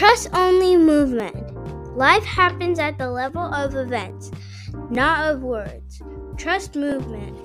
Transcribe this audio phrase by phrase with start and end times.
[0.00, 1.36] Trust only movement.
[1.94, 4.30] Life happens at the level of events,
[4.88, 6.00] not of words.
[6.38, 7.36] Trust movement.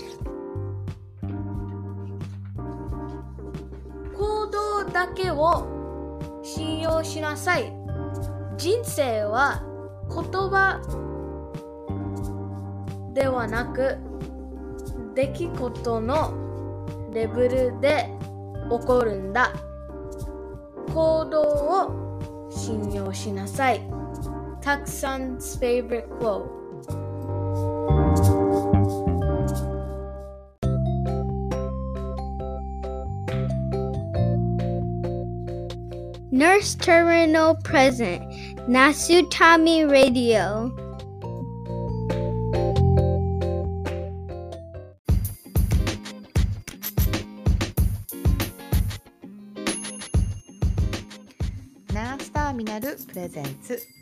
[4.17, 5.67] 行動だけを
[6.43, 7.73] 信用しなさい。
[8.55, 9.61] 人生は
[10.07, 10.79] 言葉
[13.13, 13.97] ではなく
[15.13, 18.09] 出来事のレベルで
[18.71, 19.51] 起こるんだ。
[20.93, 22.04] 行動を
[22.54, 23.80] 信用しなさい。
[24.60, 26.60] たくさん favorite quote
[36.30, 38.22] Nurse Terminal Present
[38.68, 40.70] Nasutami Radio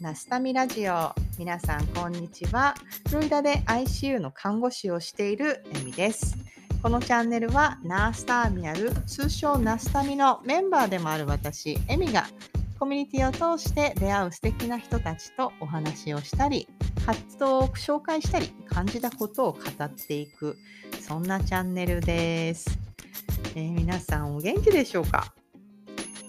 [0.02, 1.14] ナスタミラジオ。
[1.40, 2.76] 皆さんこんにちは。
[3.08, 6.36] フロリダで ICU の看護師をしているエミです。
[6.82, 12.28] このチャンネルはナースターミナル通称ナスタミのメンバーでもある私エミが
[12.78, 16.68] コミュニティを通して出会う素敵な人たちとお話をしたり
[17.06, 20.58] 活動を紹介したり感じたことを語っていく
[21.00, 22.70] そんなチャンネルです、
[23.56, 25.34] えー皆さんお元気でしょうか？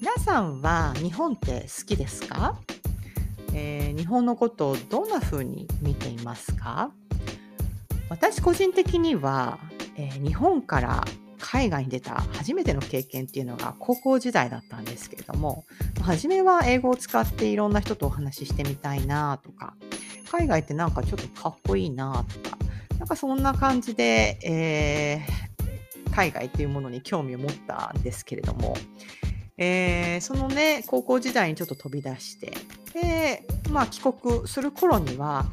[0.01, 2.61] 皆さんは日本って好きですか、
[3.55, 6.91] えー日本のことをどんな風に見ていますか？
[8.11, 9.59] 私個人的には、
[9.97, 11.05] えー日本から
[11.39, 15.65] 海外に出た初めての経験っていうのが高校時代だったんですけれども
[16.01, 19.75] 初めは英語を使っていろんな人とお話ししてみたいなとか
[20.31, 22.57] 海外ってなんかちょっとかっこいいなとか
[22.99, 25.45] なんかそんな感じで、えー
[26.15, 28.77] 海外っていうものに興味を持ったんですけれども、
[29.57, 32.53] えーそのね高校時代にちょっと飛び出して
[32.93, 35.47] で、まあ、帰国する頃には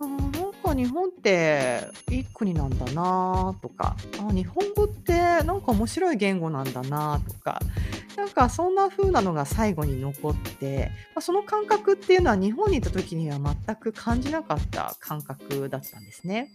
[0.00, 0.16] あな
[0.48, 1.80] んか日本って
[2.10, 7.60] いい国なんだなとかあ日本語ってなんか面白い言語なんだなとか
[8.16, 16.48] なんかそんな風なのが最後に残って、まあ、その感覚っていうのは日本にいた時には全く感じなかった感覚だったんですね。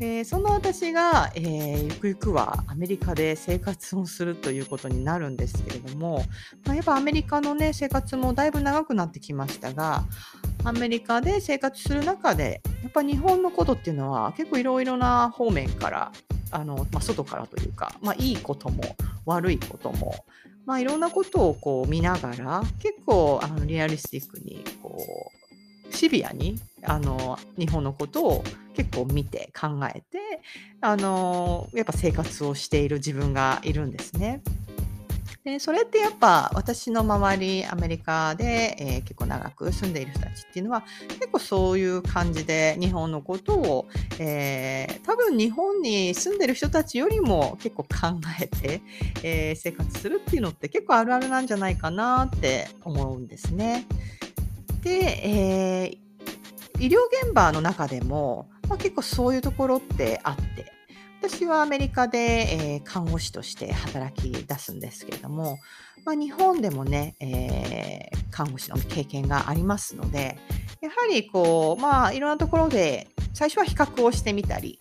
[0.00, 6.24] えーそんな私が、えーゆくゆくはアメリカで生活をするということになるんですけれども、
[6.64, 10.04] まあ、やっぱアメリカの、ね、生活もだいぶ長くなってきましたが
[10.64, 16.12] アメリカで生活する中でやっぱ日本のことっていうのは結構いろいろな方面から
[16.50, 18.82] あの、まあ、外からというか、まあ、いいことも
[19.26, 20.14] 悪いことも、
[20.66, 25.43] まあ、いろんなことをこう見ながら結構あのリアリスティックにこう
[25.94, 28.44] シビアにあの日本のことを
[28.74, 30.18] 結構見て考えて
[30.80, 34.42] あのやっぱ生活をしている自分がいるんですね。
[35.44, 43.86] でそれってやっぱ私の周りアメリカで、えー結構長く住んでいる人たちっていうのは結構そういう感じで日本のことを、
[44.18, 47.88] えー多分日本に住んでる人たちよりも結構考
[48.40, 48.80] えて、
[49.22, 53.84] えー生活するっていうのって結構あるあるなんじゃないかなって思うんですね。
[54.84, 56.04] で、えー
[56.80, 60.72] 医療現場の中でも、まあ、結構そういうところってあって
[61.20, 65.58] 私はアメリカで、えー看護師として働き出すんですけれども、
[66.04, 70.36] まあ、日本でもね、えー看護師の経験がありますので
[70.80, 74.80] やはりこう、まあ、いろんなところで最初は比較をしてみたり、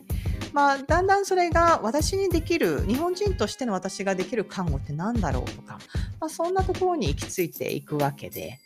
[0.53, 5.77] まあ、だんだんそれが私にできる日本人としての私ができる看護って何だろうとか、
[6.19, 8.59] まあ、そんなところに行き着いていくわけで。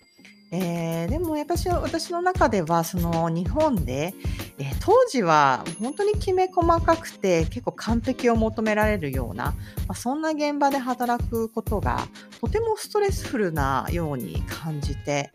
[0.52, 4.14] えーでも私私の中ではその日本で、
[4.58, 9.54] えー当時は本当にきめ細かくて結構完璧を求められるような、ま
[9.90, 12.08] あ、そんな現場で働くことが
[12.40, 15.32] とてもストレスフルなように感じて、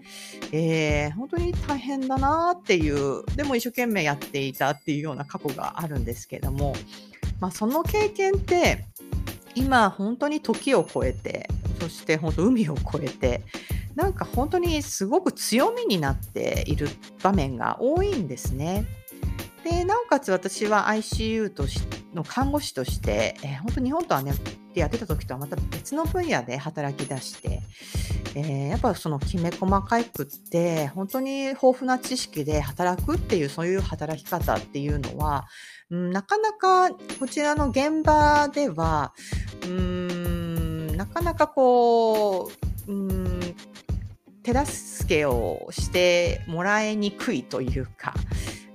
[0.53, 6.75] えー本当に大変だなっていうでも一生懸命やっていたっていうような過去があるんですけども、
[7.41, 8.87] まあ、その経験って
[9.55, 11.49] 今本当に時を超えて
[11.81, 13.43] そして本当海を越えて
[13.95, 16.89] なんか本当にすごく強みになっている
[17.23, 18.87] 場面が多いんですね。
[19.65, 21.81] でなおかつ私は ICU とし
[22.15, 24.33] の看護師として、えー本当日本とはね
[24.75, 27.63] でやってた時とはまた別の分野で働き出して、
[28.35, 35.47] えーやっぱそのきめ細かくって本当に豊富な知識で働くっていうそういう働き方っていうのは、
[35.91, 39.15] うん、なかなかこちらの現場では
[39.65, 42.51] うんなかなかこ
[42.89, 43.41] ううん
[44.43, 48.15] 手助けをしてもらえにくいというか、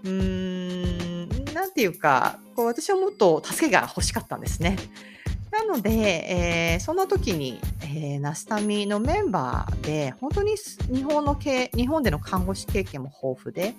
[0.03, 4.77] うーん、なんていうか、こう私はもっと助けが欲しかったんですね。
[5.57, 13.73] なので、えー、そんな時に、えー、ナスタミのメンバーで、本当に日本の系、日本での看護師経験も豊富で、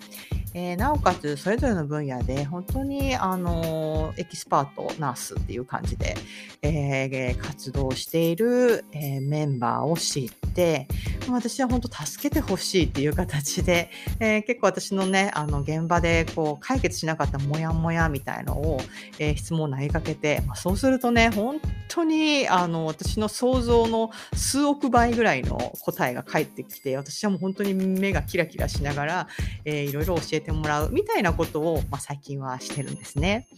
[0.55, 6.17] えー、なおかつそれぞれの分野で本当にあのエキスパートナースっていう感じで、
[6.63, 10.89] えー、活動している、えー、メンバーを知って
[11.29, 13.91] 私は本当助けてほしいっていう形で、
[14.21, 18.81] えー、結構私のねあの現場でこう解決しなかったモヤモヤみたいのを、
[19.19, 29.29] えー、質問を投げかけて、まあ、そうするとね本当にあの私の想像の数億倍ぐらいの答えが返ってきて私はもう本当に目がキラキラしながら、
[29.65, 33.49] えー、いろいろ教えてもらうみたいなことを、まあ、最近はしてるんですね。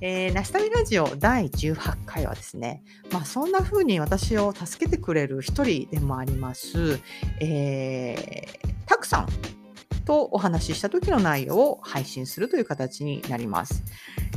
[0.00, 7.00] えー、ナスタミラジオ第18回はですね、まあ、そんな風に私を助けてくれる一人でもあります、
[7.40, 9.28] えー、たくさん
[10.04, 13.82] とお話しした時の内容を配信するという形になります。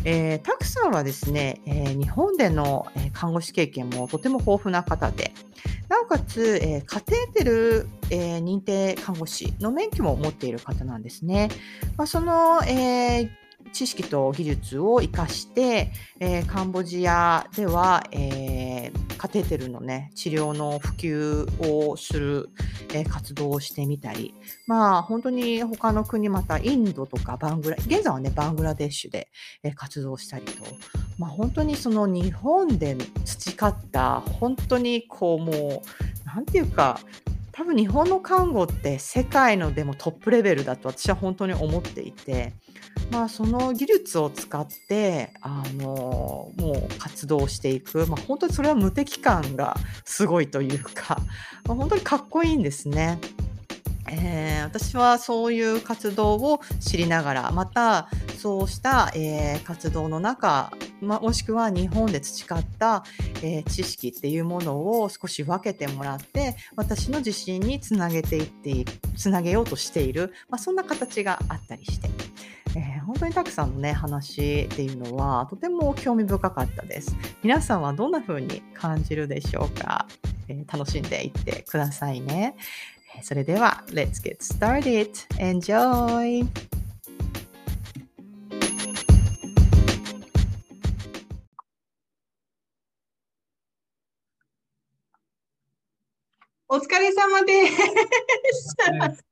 [0.05, 5.33] えー、タクさんはですね、えー、日本での看護師経験もとても豊富な方で、
[5.89, 11.49] なおかつ、えー、カテーテル、えー、認定看護師の免許も持っている方なんですね。
[11.97, 18.56] まあ、その、えー知識と技術を生かして、えー、カンボジアでは、えー、
[19.17, 22.49] カテーテルのね、治療の普及をする、
[22.93, 24.33] え、活動をしてみたり、
[24.67, 29.29] まあ本当に他の国、またインドとかバングラ、現在はね、バングラデシュで、
[29.63, 30.63] え、活動したりと、
[31.17, 36.99] まあ本当にその日本で培った、本当にこうもう、なんていうか、
[37.57, 42.53] 多分日本の看護って世界のでもトップレベルだと私は本当に思っていて、
[43.09, 49.75] まあ、その技術を使ってあのもう活動していく、まあ、本当にそれは無敵感が
[50.05, 51.17] すごいというか、
[51.65, 53.17] まあ、本当にかっこいいんですね。
[54.09, 60.71] えー、私はそういう活動を知りながらまたそうした、えー、活動の中、
[61.01, 63.03] ま、もしくは日本で培った、
[63.43, 68.85] えー、知識っていうものを少し分けてもらって私の自信につなげていって
[69.17, 72.09] つなげようとしている、まあ、そんな形があったりして。
[72.75, 77.15] えー、本当にたくさんのね話っていうのはとても興味深かったです。
[77.41, 80.05] 皆さんはどんな風に感じるでしょうか、
[80.47, 82.55] えー、楽しんでいってくださいね。
[83.23, 85.11] それでは Let's get started!
[85.37, 86.47] Enjoy!
[96.69, 97.75] お疲れ様です。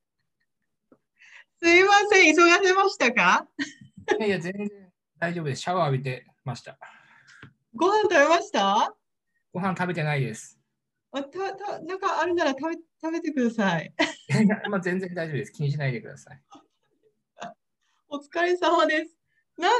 [1.61, 3.47] すいません、急がせましたか？
[4.19, 4.69] いやいや、全然
[5.19, 5.61] 大丈夫です。
[5.61, 6.77] シャワー浴びてました。
[7.75, 8.95] ご飯食べました？
[9.51, 10.57] ご飯食べてないです。
[11.17, 13.93] あたたなんかあるなら食べ食べてください。
[14.69, 15.51] まあ、全然大丈夫です。
[15.53, 16.41] 気にしないでください。
[18.09, 19.15] お疲れ様です。
[19.57, 19.75] な、な、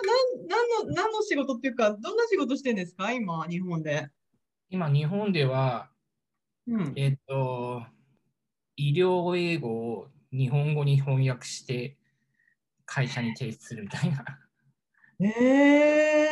[0.47, 3.11] なんの、何の仕事っていうか、どんな仕事してんですか？
[3.11, 4.09] 今、日本で。
[4.69, 5.91] 今、日本では、
[6.67, 7.85] うん、えっと、
[8.77, 11.97] 医療英語を日本語に翻訳して
[12.85, 14.25] 会社に提出するみたいな。
[15.19, 16.27] え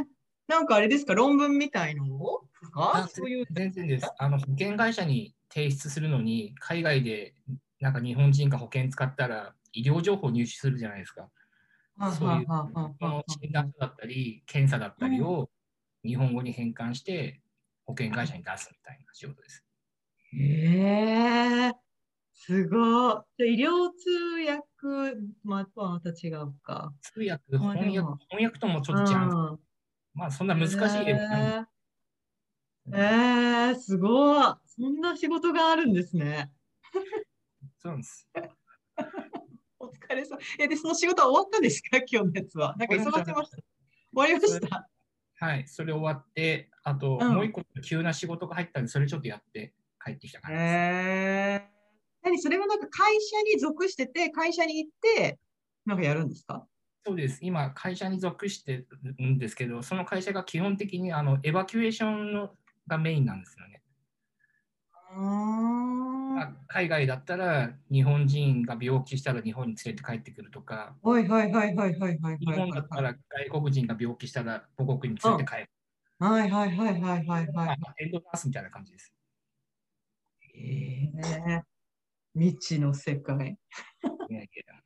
[0.00, 0.04] ー、
[0.48, 2.43] なんかあれですか、論文みたいの
[2.74, 3.08] か？
[3.08, 4.10] そういう全然です。
[4.18, 7.34] あの保険会社に提出するのに、海外で
[7.80, 11.30] なんか日本人が保険使ったら医療情報入手するじゃないですか。
[12.18, 12.46] そういう
[13.28, 15.48] 診断だったり、検査だったりを
[16.04, 17.40] 日本語に変換して
[17.86, 19.64] 保険会社に出すみたいな仕事です。
[20.32, 21.72] へえー、
[22.32, 23.54] すごい。
[23.54, 24.10] 医療通
[24.50, 26.92] 訳、またまた違うか。
[27.00, 29.58] 通訳、翻訳、翻訳ともちょっと違う。
[30.14, 31.66] まあ、そんな難しいですね。
[32.92, 34.44] えー、すごい。
[34.66, 36.50] そんな仕事があるんですね。
[37.78, 38.28] そうです。
[39.78, 40.38] お疲れ様。
[40.58, 41.98] え、で、その仕事は終わったんですか？
[41.98, 42.74] 今日のやつは。
[42.76, 43.32] なんか忙しました。
[43.32, 43.64] 終
[44.14, 44.88] わりました？
[45.36, 49.74] はい、それ終わって、あと、うん、もう一個急な仕事が入ったんで、それちょっとやって
[50.04, 50.64] 帰ってきたからです。
[50.64, 51.74] えー
[52.26, 55.38] 何それもなんか会社に属してて、会社に行って、
[55.84, 56.66] なんかやるんですか？
[57.04, 57.40] そうです。
[57.42, 63.82] 今、会社に属してるんですけど、その会社が基本的にあのエバキュエーションのがメインなんですよね。
[65.16, 72.38] あ海外だったら日本人が病気したら日本に連れて帰ってくるとか、はいはいはいはいはいはい。
[72.38, 73.14] 日本だったら
[73.48, 75.70] 外国人が病気したら母国に連れて帰る。
[76.18, 77.78] はいはいはいはいはいはい。
[77.98, 79.14] エンドナースみたいな感じです。
[80.54, 81.62] ええー
[82.36, 83.58] 未知の世界。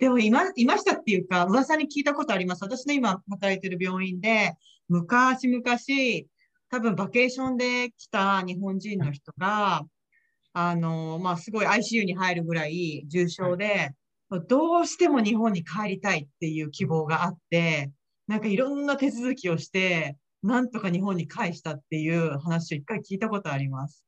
[0.00, 2.62] でもいまいましたっていうか、噂に聞いたことあります。
[2.62, 4.56] 私の今働いてる病院で、
[4.88, 5.62] 昔々、
[6.74, 9.84] 多分バケーションで来た日本人の人が、
[10.54, 13.92] あの、まあ、すごい ICU に入るぐらい重症で、
[14.28, 17.92] はい、どうしても日本に帰りたいっていう希望があって、
[18.26, 24.04] なんかいろんな手続きをして、なんとか日本に返したっていう話を一回聞いたことあります。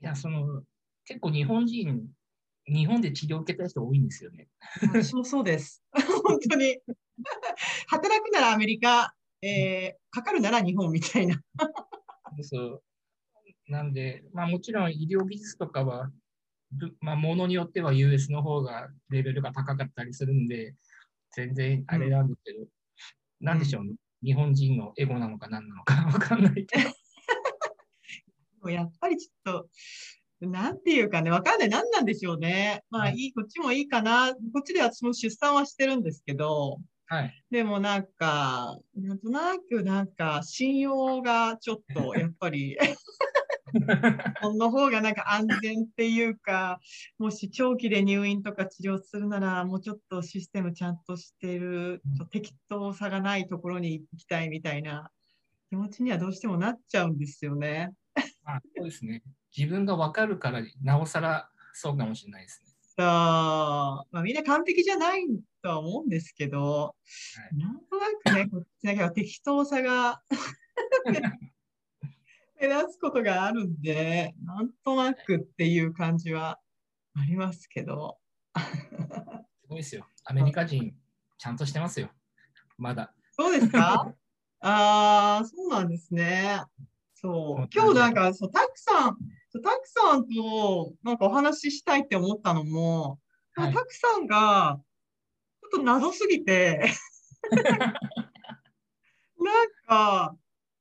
[0.00, 0.62] いや、その、
[1.06, 2.06] 結構日本人、
[2.68, 4.46] 日本で治療を受けた人多いんですよね。
[4.82, 5.82] 私もそうです。
[5.92, 6.78] 本当に。
[7.88, 11.40] 働くならアメリカ、えーかかるなら日本みたいな。
[12.42, 12.82] そう。
[13.68, 16.10] なんで、まあもちろん医療技術とかは、
[16.72, 20.74] ぶまあ、ものによっては US の方がレベルが高かったりするんで、
[21.32, 22.66] 全然あれなんですけど、
[23.40, 23.94] なんでしょうね。
[24.22, 26.78] 日本人のエゴなのか何なのかわかんないけ
[28.62, 28.70] ど。
[28.70, 29.68] やっぱりちょっ
[30.40, 31.68] と、なんていうかね、わかんない。
[31.68, 32.82] 何なんでしょうね。
[32.90, 34.34] まあはいいい、こっちもいいかな。
[34.34, 36.78] こっちで私も出産はしてるんですけど、
[37.10, 37.44] はい。
[37.50, 42.78] でもなんか、なんとなくなんか信用がちょっと やっぱり、
[44.40, 46.78] この方がなんか安全っていうか、
[47.18, 55.10] もし長期で入院とか治療するなら、もうちょっとシステムちゃんとしてる、ち適当さがないところに行きたいみたいな
[55.68, 57.90] 気持ちにはどうしてもなっちゃうんですよね。
[58.44, 59.24] まあ、そうですね。
[59.56, 62.69] 自分がわかるから、なおさらそうかもしれないですね。
[63.00, 65.26] さあ、まあ、みんな完璧じゃない
[65.62, 66.94] とは思うんですけど、
[67.56, 70.20] なんとなくね、こっちだけは適当さが
[72.60, 76.60] 目立つことがあるんで、なんとなくっていう感じは
[77.16, 78.18] ありますけど。
[78.58, 78.64] す
[79.68, 80.06] ごいですよ。
[80.24, 80.94] アメリカ人、
[81.38, 82.10] ちゃんとしてますよ。
[82.76, 83.14] まだ。
[83.32, 84.14] そうですか？
[84.60, 86.60] ああ、そうなんですね。
[87.14, 87.68] そう。
[87.74, 89.16] 今日なんか、そう、たくさん、
[89.50, 93.18] そうたくさんとなんかお話ししたいって思ったのも、
[93.54, 94.80] はいたくさんが、
[95.60, 96.88] ちょっと謎すぎて、
[97.50, 97.56] な
[99.64, 100.36] んか、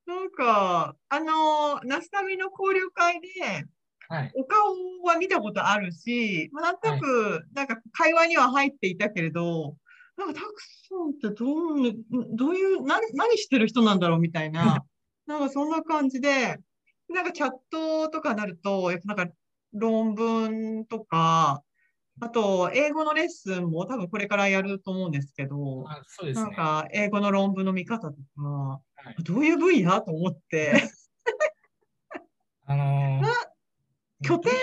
[0.05, 3.27] なんか、あの、ナスタミの交流会で、
[4.07, 4.31] はい。
[4.35, 9.75] お顔は見たことあるし、まあ、なんとなく、なんか会話には入っていたけれど、
[10.17, 11.93] なんかたくさんってどう、
[12.35, 14.83] どういう、何、何してる人なんだろうみたいな、
[15.27, 16.59] なんかそんな感じで、
[17.09, 19.33] なんかチャットとかなると、やっぱなんか
[19.73, 21.63] 論文とか、
[22.21, 26.43] あと英語のレッスンも多分これからやると思うんですけど、あそうですね。
[26.43, 28.81] なんか英語の論文の見方とか、
[29.17, 30.73] いどういう分野と思って、
[32.65, 33.25] あのー
[34.21, 34.59] 拠点は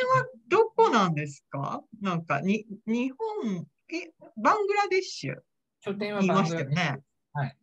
[0.49, 1.83] どこなんですか？
[2.03, 3.11] なんかに、日
[3.43, 5.37] 本、え、バングラデシュ？
[5.81, 7.03] 拠点は言いまバングラデシュね。
[7.33, 7.57] はい。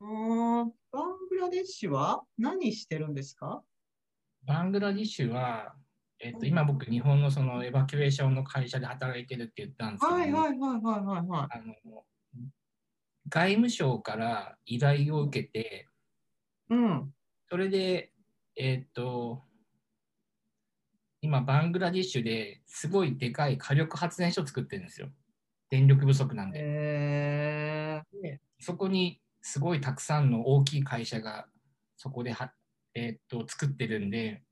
[0.00, 3.62] うーん、バングラデシュは何してるんですか？
[4.44, 5.74] バングラディッシュは、
[6.18, 11.48] えっと、うん今僕、日本のそのエバキュエーションの会社で働いてるって言ったんですけども、はいはいはいはいはいはい。
[11.50, 12.04] あの
[13.28, 15.88] 外務省から依頼を受けて、
[16.68, 17.14] うん。
[17.48, 18.12] それで、
[18.56, 19.42] えっと、
[21.22, 25.08] 今、バングラディッシュですごいでかい火力発電所を作ってるんですよ。
[25.68, 26.58] 電力不足なんで。
[26.62, 31.46] えでそこにすごいたくさんの大きい会社が
[31.96, 32.52] そこでは、
[32.94, 34.42] えー、っと作ってるんで、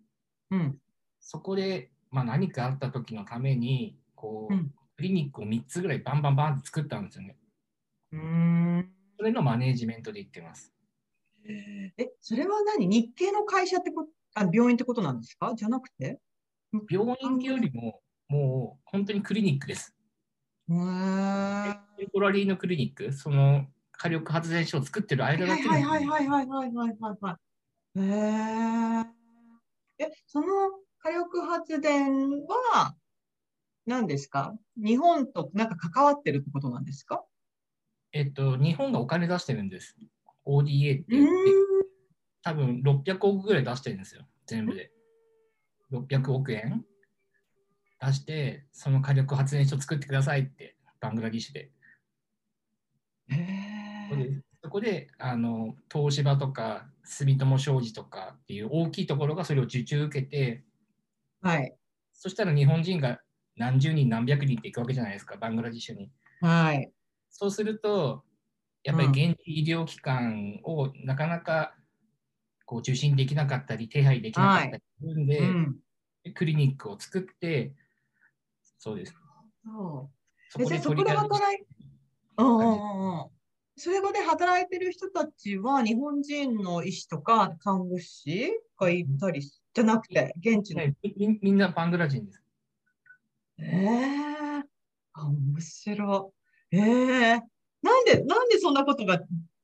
[0.51, 0.79] うん、
[1.21, 7.37] そこで、まあ、何かあった時のためにこう、うん、クリニックを3つぐらいバンバンバンって作ったんですよね。
[8.13, 8.91] うん。
[9.17, 10.73] それのマネジメントで言ってます。
[11.99, 12.87] え、それは何？
[12.87, 15.55] 日系の会社ってこあ病院ってことなんですか？
[15.57, 16.19] じゃなくて？
[16.91, 19.95] 病院よりも、もう本当にクリニックです。
[20.69, 20.75] テ
[22.13, 27.37] コラリーのクリニック、その火力発電所を作ってる間だけ、はいはいはいはいはいはいはい、はい。
[28.03, 29.05] へ
[29.99, 30.05] え。
[30.05, 30.47] え、その
[31.01, 32.95] 火力発電は
[33.87, 34.55] 何ですか？
[34.77, 37.25] 日本となんか関わってるってことなんですか？
[38.13, 39.97] えっと、日本がお金出してるんです。
[40.45, 41.33] ODA って言って、
[42.43, 44.91] 多分600億ぐらい出してるんですよ、全部で。
[45.93, 46.85] 600億円
[48.01, 51.71] 出して、その火力発電所作ってくださいって、バングラディッシュで。
[54.11, 60.65] それでそこであの東芝とか住友商事とかっていう大きいところがそれを受注受けて、
[61.41, 61.75] はい。
[62.13, 63.21] そしたら日本人が
[63.57, 66.11] 何十人何百人っていくわけじゃないですか、バングラディッシュに。
[66.41, 66.93] はい。
[67.31, 68.25] そうすると、
[68.85, 71.75] やっぱり現地医療機関をなかなか
[72.65, 75.77] こう受診できなかったり、手配できなかったりするんで、うん。
[76.35, 77.75] クリニックを作って、
[78.79, 79.15] そうです。
[79.65, 80.15] そう。
[80.51, 81.67] そこえじゃあそこで働い、
[82.37, 83.38] うんうんうんうん。
[83.79, 90.83] それで働いてる人たちは日本人の医師とか看護師がいたりじゃなくて、現地の。
[90.83, 92.43] ねみみんなバングラ人です。
[93.61, 94.63] ええ
[95.13, 96.33] あ、面白
[96.73, 96.77] い。
[96.77, 97.41] ええ
[97.81, 99.21] なんで、なんでそんなことが、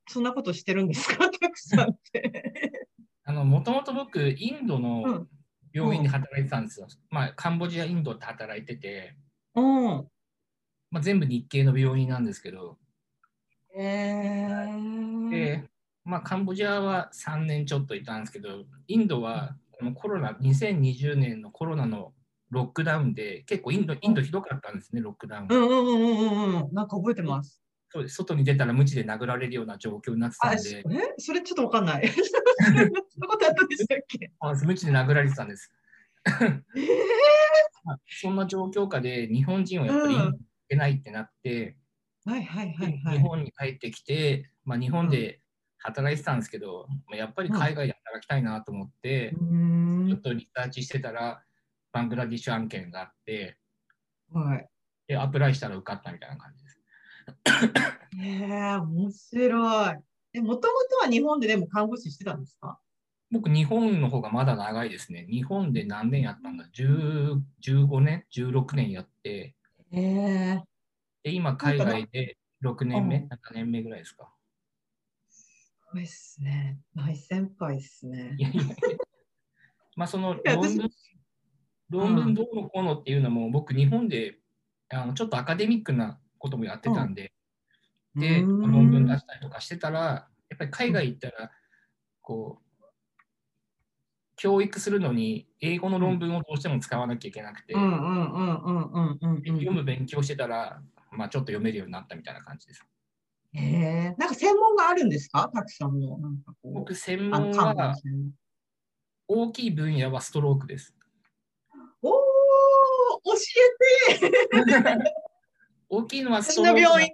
[0.08, 2.88] そんなことしてるんですか、 たくさんって。
[3.24, 5.28] あの、もともと僕、インドうのん
[5.72, 6.86] 病院で働いてたんですよ。
[7.10, 9.16] まあ、カンボジア、インドって働いてて、
[9.56, 10.08] うん。
[10.90, 12.78] まあ、全部日系の病院なんですけど、
[13.76, 14.48] え
[15.30, 15.64] えで、
[16.04, 22.12] まあ、カンボジアは3年ちょっといたんですけど、インドはこのコロナ、2020年のコロナの
[22.50, 25.48] ロックダウンで、結構インドインドひどかったんですね、ロックダウン。
[25.50, 26.74] うんうんうんうんうん。
[26.74, 27.60] なんか覚えてます。
[27.90, 30.82] そうです外に出たら無知で殴られるような状況になってたあ、んえで、
[31.18, 32.08] それちょっとわかんない。
[32.10, 34.32] そんなことあったんでしたっけ？
[34.40, 35.72] あ無知で殴られてたんです。
[36.26, 36.30] え
[37.84, 40.32] まあそんな状況下で日本人はやっぱり行
[40.68, 41.83] けないってなって、ー、
[42.24, 43.20] はいはいはいは日い。
[43.20, 45.40] 本に帰ってきて、まあ、日本で
[45.78, 49.38] 働いてたんですけど、まあやっぱり海外で働きたいなと思って、うー
[50.06, 50.08] ん。
[50.08, 51.44] ちょっとリサーチしてたら、
[51.92, 53.58] バングラディッシュ案件があって、
[54.32, 54.68] はい。
[55.06, 56.80] で、アプライしたら受かったみたいな感じです。
[58.18, 59.98] ええ面白い。
[60.32, 62.80] え、もともとは日本ででも看護師してたんですか？
[63.30, 65.26] 僕、日本の方がまだ長いですね。
[65.28, 69.56] 日本で何年やったんだ ?10 15年 ?16 年やって、
[69.92, 70.64] ええ
[71.24, 74.30] で、今、海外で6年目、うん7年目ぐらいですか？
[75.30, 76.78] すごいっすね。
[76.94, 78.42] 大先輩っすねい。
[78.42, 78.62] やいや
[79.96, 80.90] まあ、その論文、
[81.88, 84.38] 論文どうのこうのっていうのも、僕、日本で
[84.90, 87.32] あのちょっとアカデミックなこともやってたんで、
[88.14, 91.50] で、論文出したりとかしてたら、やっぱり海外行ったら、
[92.20, 92.64] こう、
[94.36, 97.72] 教育するのに英語の論文をどうしても使わなきゃいけなくて。
[97.72, 97.88] 読
[99.72, 100.82] む勉強してたら、
[101.16, 102.84] まあ、ちょっと読めるようになったみたいな感じです。
[103.52, 105.48] へえなんか専門があるんですか？
[105.54, 106.18] たくさんの。
[106.18, 106.72] なんかこう。
[106.74, 107.94] 僕、専門は
[109.28, 110.94] 大きい分野はストロークです。
[112.02, 112.12] おー、
[113.24, 113.32] 教
[114.12, 114.32] えて
[115.88, 116.80] 大きいのはス私トローク。
[116.80, 117.12] の病院、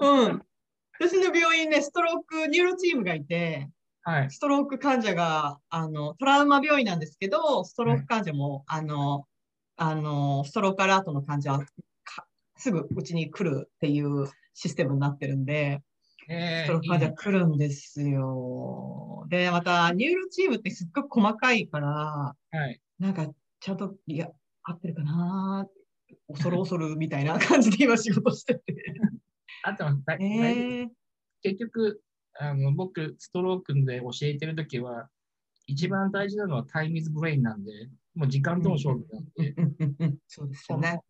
[0.00, 0.42] うん。
[1.00, 3.70] 私の病院ね、ストロークニューロチームがいて、
[4.02, 4.30] はい。
[4.30, 9.26] ストローク患者が、あの、トラウマ病院なんですけど、ストローク患者も、あの、
[9.76, 11.58] あの、ストロークアラートの患者
[12.58, 15.82] すぐうちに来るっていうシステムになってるんで、
[16.28, 19.26] えストローク患者来るんですよ。
[19.28, 22.80] で、また、ニューロチームってすっごく細かいから、はい。
[22.98, 23.26] なんか、
[23.60, 24.28] ちゃんと、いや、
[24.62, 25.66] 合ってるかな
[26.28, 28.62] 恐る恐るみたいな感じで今仕事してて。
[29.64, 30.88] あとは、だえー、
[31.42, 32.02] 結局
[32.40, 35.08] あの、僕、ストロークで教えてるときは、
[35.66, 37.72] 一番大事なのはタイムイズブレインなんで、
[38.14, 41.00] もう時間との勝負なんで、うんうんうんそうですよね。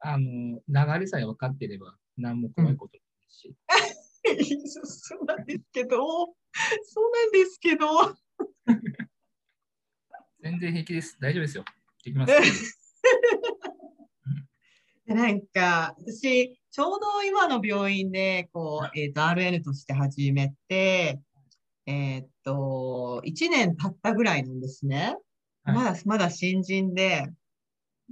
[0.00, 6.32] あの流れさえ分かってれば何も怖いことないし、そうなんですけど、そ
[7.06, 7.86] うなんですけど、
[10.42, 11.18] 全然平気です。
[11.20, 11.64] 大丈夫ですよ。
[12.04, 12.32] できます。
[15.06, 21.20] で なんか、私、ちょうど今の病院で、こう、えっと、RN として始めて、
[21.86, 25.16] えっと、1年経ったぐらいなんですね。
[25.62, 27.26] はいまだ、まだ新人で、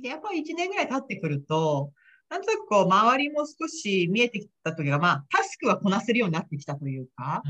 [0.02, 1.92] で、やっぱり1年ぐらい経ってくると、
[2.30, 7.42] なんとなくこう、周りも少し見えてきた時が、まあ、タスクはこなせるようになってきたというか、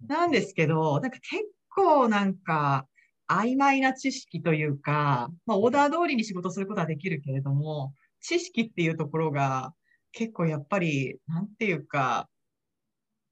[0.00, 0.06] うん。
[0.06, 2.86] なんですけど、なんか結構なんか、
[3.28, 9.74] 曖昧な知識というか、まあ、オーダー通りに仕事することはできるけれども、知識っていうところが、
[10.12, 12.28] 結構やっぱり、なんていうか、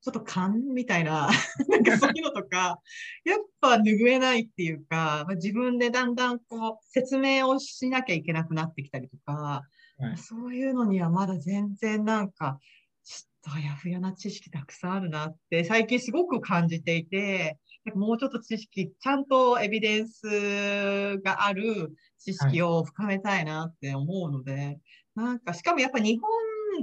[0.05, 1.31] ちょっと勘みたいな、
[1.69, 2.79] なんかそういうのとか、
[3.25, 9.62] やっぱ拭えないっていうか、まあ、自分でだんだんこう、説明をしなきゃいけなくなってきたりとか、
[9.97, 10.19] はい。
[10.19, 12.59] そういうのにはまだ全然なんか、
[13.03, 17.59] ちょっとあやふやな知識たくさんあるなって最近すごく感じていて、
[17.95, 24.79] もうちょっと知識、ちゃんとエビデンスがある知識を深めたいなって思うので、
[25.14, 26.31] なんかしかもやっぱ日本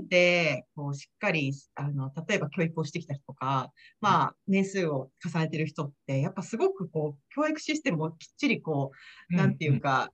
[0.07, 8.91] でこうしっかりあの例えば教育をしてきた人とか、まあ年数を重ねてる人ってやっぱすごくこう教育システムをきっちりこ
[9.31, 10.11] うなんていうか、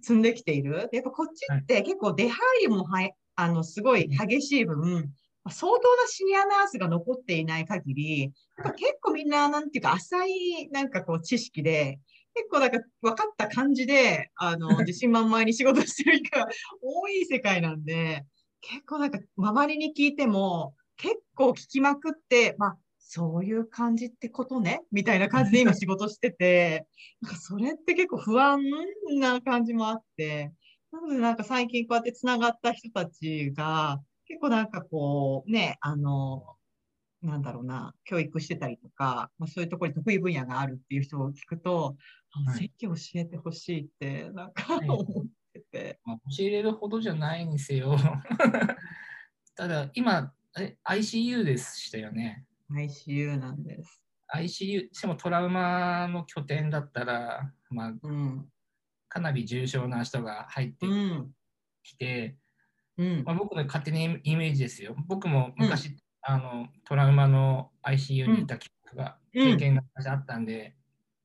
[0.00, 0.88] 積んできている。
[0.90, 5.12] でやっぱこっちって結構出入りもはやあのすごい激しい分、
[5.44, 8.32] まあ相当なシニアナースが残っていない限り、やっ
[8.64, 11.98] ぱ結構みんな、なんていうか、浅い、なんかこう、知識で、
[12.34, 16.46] 結構なんか分かった感じで、あの、 自信満々に仕事してる人が
[16.80, 18.24] 多い世界なんで、
[18.62, 24.82] 結構なんか、周りに聞いても、結構聞きまくって、まあ、そういう感じってことね？
[24.90, 26.86] みたいな感じで 今仕事してて、
[27.20, 28.62] なんかそれって結構不安
[29.18, 30.52] な感じもあって、
[30.92, 36.56] なのでなんか最近こうやってつながった人たちが、結構なんかこう、ね、あの、
[37.20, 41.96] なんだろうな、教育してたりとか、まあ、そういうところに得意分野があるっていう人を聞くと、
[42.46, 42.60] あはい。
[42.60, 44.88] 席教えてほしいって、なんかはい。
[44.88, 46.00] 思ってて。
[46.04, 47.96] まあ、教えれるほどじゃないにせよ。
[49.54, 52.44] ただ、今、え ICU でしたよね。
[52.70, 54.02] ICU なんです。
[54.34, 58.48] ICU、しかもトラウマの拠点だったら、まあ、うん。
[59.08, 61.34] かなり重症な人が入ってうん。
[61.82, 62.36] きて、
[62.96, 63.32] うんま。
[63.32, 64.96] あ、僕の勝手なイメージですよ。
[65.06, 70.76] 僕も昔、あのトラウマの ICU にいた記憶が、経験があったんで、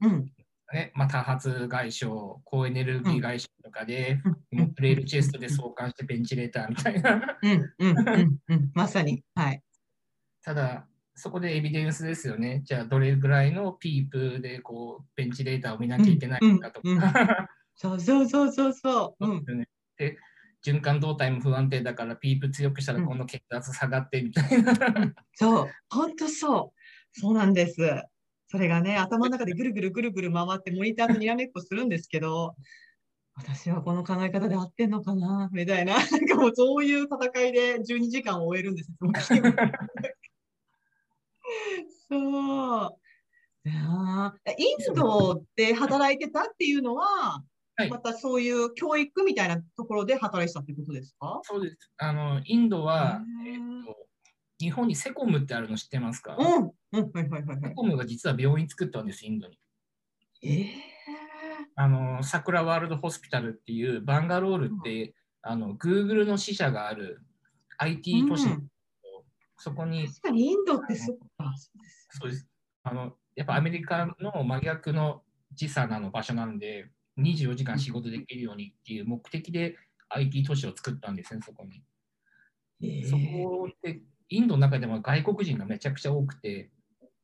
[0.01, 0.31] うん。
[0.73, 2.07] ねまあ、多発外傷、
[2.43, 7.37] 高エネルギー外傷とかで、もうプレールチェストで相関してベンチレーターみたいな。
[7.41, 7.73] うん。
[7.79, 7.97] うん。
[7.97, 8.37] うん。
[8.49, 8.71] うん。
[8.73, 9.23] まさに。
[9.35, 9.61] はい。
[10.43, 12.61] ただ、そこでエビデンスですよね。
[12.63, 17.49] じゃあ、どれぐらいのピープでこうベンチレーターを見なきゃいけないのかとうんうんか。
[17.75, 19.27] そうそうそうそうそう。
[19.27, 19.45] うん。
[19.97, 20.17] で、
[20.65, 24.73] 循環動態も不安定だから、ピープ強くしたら今度血圧下がってみたいな。
[25.33, 25.69] そう。
[25.89, 27.19] 本当そう。
[27.19, 27.81] そうなんです。
[28.47, 32.55] それがね、頭の中でぐるぐるぐるぐる回ってモニターとにらめっこするんですけど、
[33.35, 35.95] 私はこの考え方で合ってんのかなみたいな。
[35.95, 38.91] なんかもうそういう戦いで12時間を終えるんです。
[42.09, 42.89] そう。
[43.65, 47.43] いやーインドで働いてたっていうのは、
[47.75, 51.41] はいまたそういう教育みたいなところで働いてたってことですか？
[51.43, 51.91] そうです。
[51.97, 54.06] あの、インドは、えっと
[54.59, 56.71] 日本にセコムってあるの知ってますか、うん。
[56.93, 57.11] うん。
[57.11, 57.69] はいはいはいはい。
[57.69, 59.59] セコムが実は病院作ったんです、インドに。
[60.43, 60.97] ええ
[61.75, 67.21] あの、桜ワールドホスピタルっていう、バンガロールって、あの、Google の支社がある
[67.77, 68.69] IT 都市、うん
[69.59, 71.51] そこに、確かにインドってそっか。
[71.57, 72.47] そうですそうです。
[72.83, 79.75] あの、やっぱアメリカの真逆の時差なの場所なんで、24時間仕事できるようにっていう目的で
[80.09, 81.81] IT 都市を作ったんですね、そこに。
[82.83, 86.71] えそこって、インドの中でも外国人がめちゃくちゃ多くて、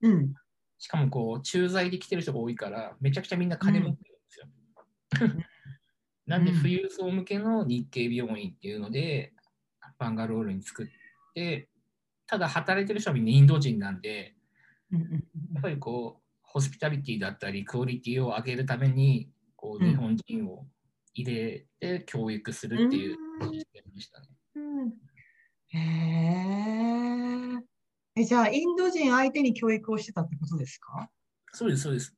[0.02, 0.34] うん。
[0.78, 5.44] しかもこう、駐在で来てる人が多いから、めちゃくちゃみんな金持ってるんですよ。
[6.26, 9.34] なんで、うん富裕層向けの日系病院っていうので、
[9.98, 10.88] バンガロールに作っ
[11.34, 11.70] て、
[12.28, 14.36] ただ働いてる人はみんなインド人なんで、
[14.92, 15.00] や
[15.60, 20.68] っぱりこう、ホスピタリティだったり、クオリティを上げるために、こう、うん日本人を
[21.14, 24.28] 入れて教育するっていううんシステムでしたね。
[24.56, 24.94] うん
[25.74, 27.64] へえ。
[28.16, 31.10] え、じゃあ、インド人相手に教育をしてたってことですか？
[31.52, 32.16] そうです、そうです。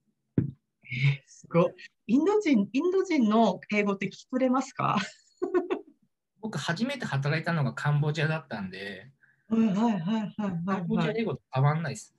[1.27, 1.73] すごい。
[2.07, 4.97] インド人、インド人の英語って聞き取れますか？
[6.41, 9.11] 僕、初めて働いたのがカンボジアだったんで、
[9.49, 10.33] はいはいはいはい
[10.65, 11.05] カンボはい。
[11.05, 12.13] ジア英語と変わんないです。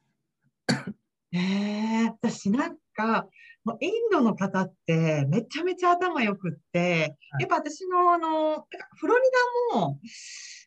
[1.32, 3.28] ええ私なんか、
[3.64, 9.22] もうインドの方ってめちゃめちゃ頭良くって、はいやっぱ私のあの、フロリ
[9.72, 10.00] ダも、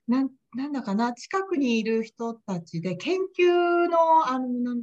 [0.10, 4.82] なん、なんだかな、近くにいる人たちで研究の、あの、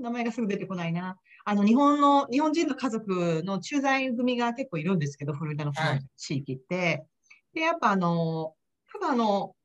[0.00, 1.18] 名前がすぐ出てこないな。
[1.44, 5.72] あの、日本の、日本人の家族の駐在組が結構いるんですけど、フロリダの
[6.16, 7.04] 地域って。
[7.52, 8.54] で、やっぱあの、
[8.92, 9.56] ただあの、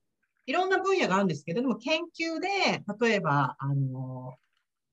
[0.47, 4.33] いろんな分野があるんですけど、でも研究で、例えば、あの、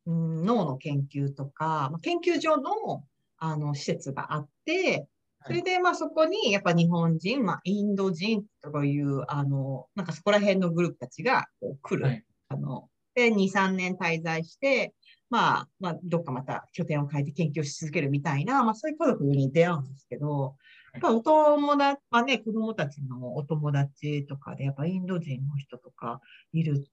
[0.07, 3.05] うん脳の研究とか、まあ研究所の、
[3.39, 5.07] あの施設があって、
[5.47, 12.07] それで、まあ、そこに、やっぱ日本人、まあ、インド人とかいう、あの、なんかそこら辺のグループたちがこう来る。
[12.07, 14.93] はいあの、で、2、3年滞在して、
[15.31, 20.57] まあ、まあ、どっかまた拠点を変えて研究し続けるみたいな、まあ、そういう家族に出会うんですけど、
[20.93, 26.21] やっぱお友達、まあね、子供たちのお友達とかで、やっぱインド人の人とか
[26.53, 26.85] いる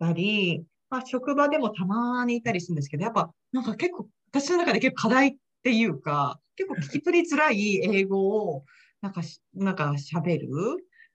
[0.00, 8.64] たり、まあ、職場でもたまにいたりするんですけど、やっぱ、なんか結構、私の中で結構課題っていうか、結構聞き取りづらい英語を、
[9.00, 10.48] なんかし、なんか喋る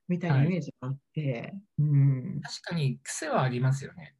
[0.08, 2.42] みたいなイメージがあって、うん。
[2.42, 4.16] 確かに癖はありますよね。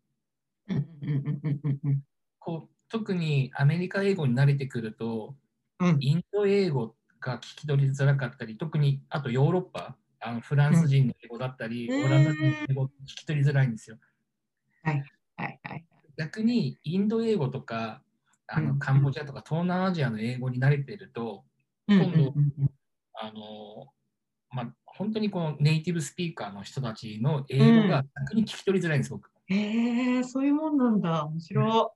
[2.40, 5.38] こう特にアメリカ英語に慣れてくると、
[5.80, 13.98] うんインド英語が聞き取りづらかったり、特にあとヨーロッパ、あのフランス人の英語だったり、うんオランダ人の英語聞き取りづらいんですよ。
[14.84, 15.04] はい
[15.38, 15.88] はい。
[16.18, 18.04] 逆にインド英語とか
[18.48, 21.44] あうんのカンボジアとか東南アジアの英語に慣れてると、
[21.88, 22.34] うん今度
[23.20, 23.88] あの
[24.50, 29.30] まあ、本当にこのネイティブスピーカーの人たちの英語が逆に聞き取りづらいんです、僕。
[29.48, 31.26] へえ、そういうもんなんだ。
[31.26, 31.94] 面白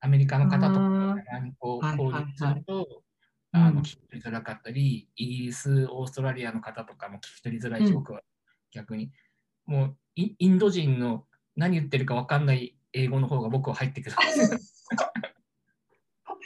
[0.00, 1.16] アメリカの方とか
[1.58, 3.06] こう交流すると、うん
[3.52, 8.20] あの聞き取りづらかったり、イギリス、オーストラリアの方とかも聞き取りづらいし、うん僕は
[8.70, 9.10] 逆に。
[9.64, 11.24] もうイインド人の
[11.56, 14.16] 何言ってるか分かんない英語の方が僕は入ってくる。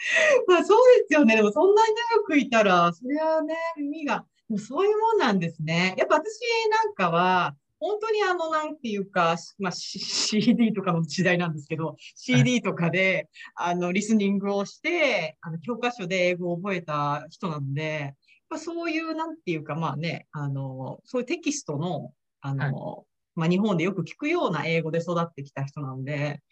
[0.47, 1.37] まあそうですよね。
[1.37, 5.95] でもそんなに長くいたら、それはね、耳が、でもそういうもんなんですね。
[5.99, 18.15] やっぱ私なんかは、本当にあの、なんていうか、まあ、CD とかの時代なんですけど、CD とかで、あの、リスニングをして、あの、教科書で英語を覚えた人なので、
[18.51, 23.07] まあ、そういう、なんていうか、まあね、あの、そういうテキストの、あの、
[23.41, 26.43] まあ、日本でよく聞くような英語で育ってきた人なので、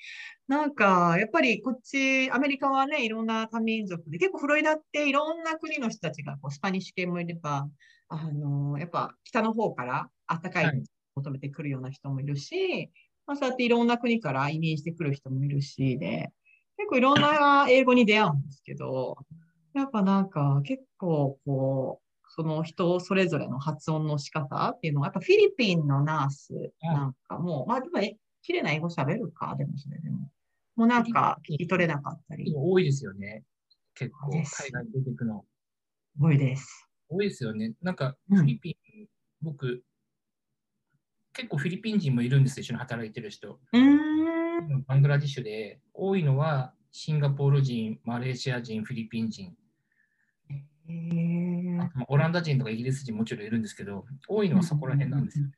[0.49, 7.69] なんか、やっぱりこっち、アメリカはね、いろんな多民族で、結構フロリダっていろんな国の人たちが、こうスパニッシュ系もいれば、
[8.09, 10.79] あの、やっぱ北の方から暖かはい。
[10.79, 10.83] い
[11.17, 12.91] 求めてくるような人もいるし、
[13.27, 16.31] まあ、そうやっていろんな国から移民してくる人もいるしで、
[16.79, 19.19] 結構いろんな英語に出会うんですけど、
[19.75, 22.08] やっぱなんか結構こう、
[22.39, 27.99] その人それぞれの発音の仕方っていうのは、やっぱフィリピンのナースなんかも、まあでも、
[28.43, 30.31] 綺麗な英語喋るか、でもそれでも。
[30.77, 32.55] もうなんか聞き取れなかったり。
[32.55, 33.43] 多いですよね。
[33.97, 35.45] 結構、海外出てくの。
[36.21, 36.89] 多いです。
[37.09, 37.73] 多いですよね。
[37.83, 39.09] なんか、フィリピン、うん、
[39.43, 39.83] 僕、
[41.33, 43.59] 結構フィリピン人もいるんです一緒に働いてる人。
[43.73, 49.57] うんバングラディッシュで、多いのはシンガポール人、マレーシア人、フィリピン人。
[52.09, 55.53] オランダ人とかイギリス人もちろんいるんですけど、多いのはそこら辺なんですよね。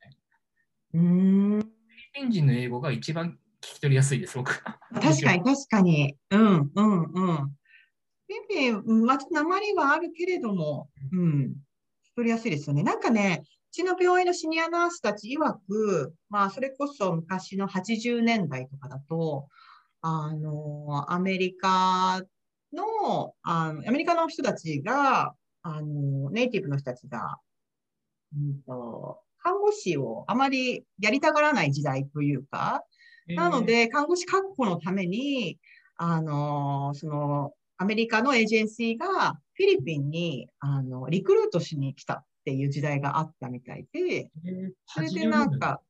[0.93, 1.67] うんフィリ
[2.13, 4.61] ピン人の英語が一番聞き取りやすいです、僕。
[4.93, 6.17] 確かに、確かに。
[6.31, 7.05] うん、うん、うん。
[7.07, 11.53] フィリピン、まあ、鉛はあるけれども、うん、聞
[12.05, 12.83] き取りやすいですよね。
[12.83, 19.47] なんかね、うちの病院のシニアナースたち曰く、まあ、それこそ昔の80年代とかだと、
[20.01, 22.21] あの、アメリカ
[22.73, 27.37] の、あのアメリカの人たちが、あの、ネイティブの人たちが、
[28.35, 32.83] うんと、看護師をあまりやりたがらない時代というか、
[33.27, 35.59] なので、看護師確保のために、
[35.97, 44.29] あの、その、アメリカのエージェンシーがフィリピンに、あの、リクルートしに来たっていう時代があったみたいで、
[44.85, 45.81] それでなんか、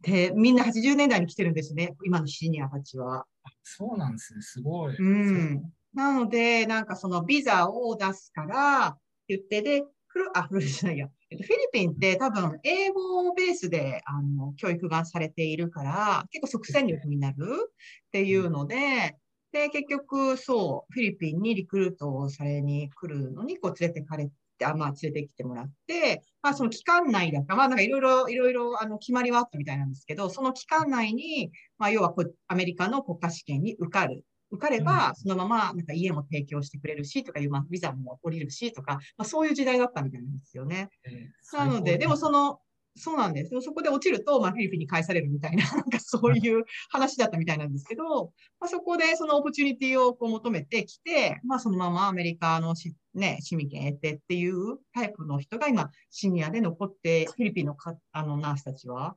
[0.00, 3.26] で、みんな80年代に来てるんですね、今のシニアたちは。
[3.62, 4.96] そうなんですね、すごい。
[4.96, 5.72] うん。
[5.96, 11.06] なので、なんかそのビザを出すから言って、で、フロ、あ、フロリじゃないや。
[11.06, 19.16] フィリピンって多分英語ベースであの教育がされているから、結構即戦力になるっていうので、
[19.52, 24.26] で、結局そう、フィリピンにリクルートをされに来るのにこう連れてかれ
[24.58, 40.88] て、あまあ連れてきてもらって、まあその期間内だか、まあなんかいろいろ、いろいろあの決まりはあったみたいなんですけど、その期間内に、まあ要はこアメリカの国家試験に受かる受かれば、そのままなんか家も提供してくれるしとかいう、まあ、ビザも降りるしとか、まあ、そういう時代だったみたいなんですよね。
[41.04, 42.60] えー、なので、でもその、
[42.98, 43.50] そうなんです。
[43.50, 59.16] でもそこで落ちると、まあ、フィリピンに返されるみたいな、 なんかそういう話だったみたいなんですけど、まあ、そこでそのオプチュニティをこう求めてきて、まあ、そのままアメリカのし、ね、市民権得てっていうタイプの人が今、シニアで残って、フィリピンのかあのナースたちは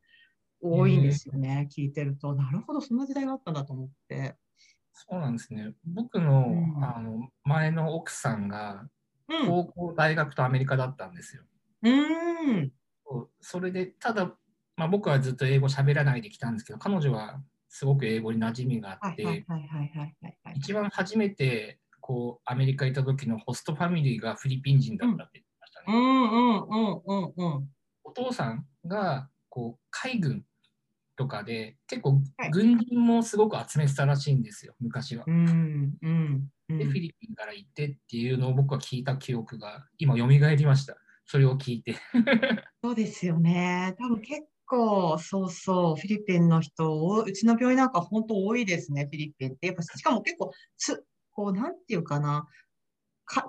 [0.62, 2.36] 多いんですよね、聞いてると。
[2.36, 4.36] なるほど、そんな時代があったんだと思って。
[5.08, 5.72] そうなんですね。
[5.86, 8.86] 僕のうん、あの前の奥さんが
[9.48, 11.44] 高校、大学とアメリカだったんですよ。
[11.82, 12.72] うん、
[13.40, 14.36] それで、ただ、
[14.76, 19.46] まあ、僕はずっと英語喋らないで来たんですけど、彼女はすごく英語に馴染みがあって、
[20.56, 25.88] 一番初めてこうアメリカ行った時のホストファミリーがフィリピン人だったって言ってましたね。
[28.04, 30.44] お父さんがこう海軍
[31.20, 35.26] とかで結構軍人もすごく集めてたらしいんですよ、昔は。
[35.28, 40.96] うんうんで、フィリピンから行ってっていうのを僕は聞いた記憶が今蘇りました。
[41.26, 41.96] それを聞いて。
[42.82, 43.96] そうですよね。
[44.00, 49.68] 多分結構、そうそう、フィリピンの人、うちの病院なんか本当多いですね、フィリピンって。
[49.68, 52.48] やっぱしかも結構つ、こう、なんていうかな、か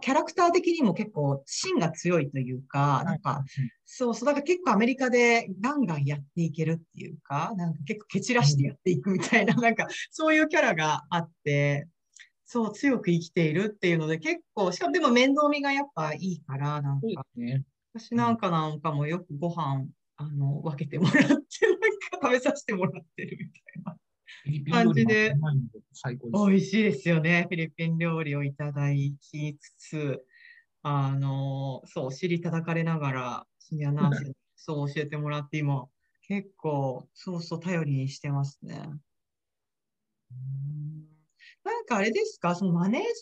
[0.02, 3.42] キャラクター的にも結構芯が強いというか、なんか、
[3.86, 11.88] そうそう、だから結構アメリカでガンガンやっていけるっていうか、なんか結構蹴散らしてやっていくみたいな、 なんかそういうキャラがあって、
[12.44, 17.64] そう、強く生きているっていうので結構、しかもでも面倒見がやっぱいいから、なんか、ね、
[17.94, 21.46] 私なんかなんかもよくご飯、あの、分けてもらって、なんか
[22.22, 23.96] 食べさせてもらってるみたいな。
[24.70, 25.34] 感じで、
[26.32, 27.46] 美味しいですよね。
[27.48, 30.24] フィリピン料理をいただきつつ、
[30.82, 35.86] あの、そう、尻叩かれながら、シニアナースにそう教えてもらって、今、
[36.26, 38.78] 結構、そうそう頼りにしてますね。
[41.64, 43.12] なんかあれですか、そのマネージメン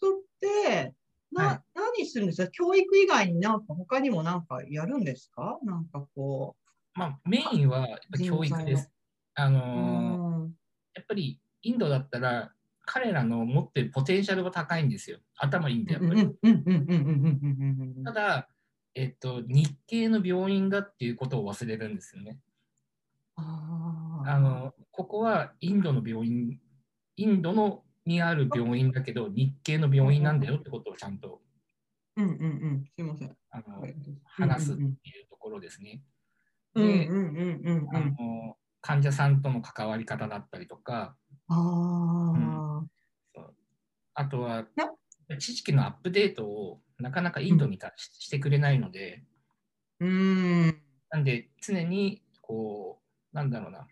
[0.00, 0.94] トって、
[1.30, 2.50] な、はい、何するんですか？
[2.50, 5.58] 教育以外になんか他にもなんかやるんですか？
[5.62, 6.56] なんかこ
[6.96, 6.98] う。
[6.98, 8.90] まあ、メインは教育です。
[9.34, 10.33] あのー、
[10.94, 12.52] やっぱりインドだったら
[12.86, 15.18] 彼らの持ってるポテンシャルが高いんですよ。
[15.36, 16.28] 頭いいんで、やっぱり。
[18.04, 18.48] ただ、
[18.94, 22.38] えっと、日系の病院だっていうことを忘れるんですよね。
[23.36, 26.60] あのここはインドの病院、
[27.16, 31.40] インドのにある病院だけど、日系の病院なんだよってことをちゃんと、
[32.16, 33.36] うんうんうん、すいません。
[33.50, 33.86] あの
[34.24, 34.92] 話すっていう
[35.30, 36.02] ところですね。
[36.74, 37.08] で、
[38.86, 41.16] 患者さんとの関わり方だったりとか、
[41.48, 42.90] あ,、うん、
[44.12, 44.66] あとは
[45.38, 49.24] 知識のアップデートをなかなかインドにし,、してくれないので、
[50.00, 53.00] うん、なんで常にこ
[53.32, 53.88] う、なんだろうな、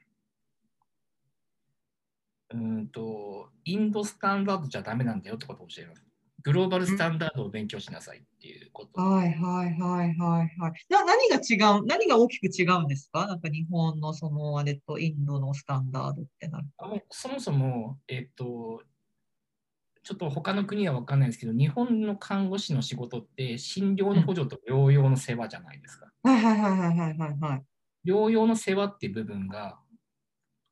[2.50, 6.04] うんと、インドスタンダードじゃダメなんだよってことを教えます。
[6.42, 9.00] グローバルスタンダードを勉強しなさいっていうこと。
[9.00, 10.72] はいはいはいはいはい。
[10.88, 13.26] な、何が違う、何が大きく違うんですか？
[13.26, 18.82] なんか日本のそのあれとインドのスタンダードってなるあそもそも、えっと、
[20.02, 26.06] ちょっと他の国は分かんないですけど、日本の看護師の仕事って診療の補助と療養の世話じゃないですか。
[26.22, 27.62] はいはいはいはいはいはいはい。
[28.04, 29.78] 療養の世話っていう部分が、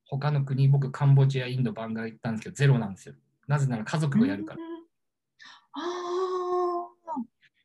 [0.05, 3.15] 他の国、僕、カンボジア、インド、バンガラ行ったんですけど、ゼロなんですよ。
[3.47, 4.61] なぜなら家族がやるから。
[5.73, 5.81] あ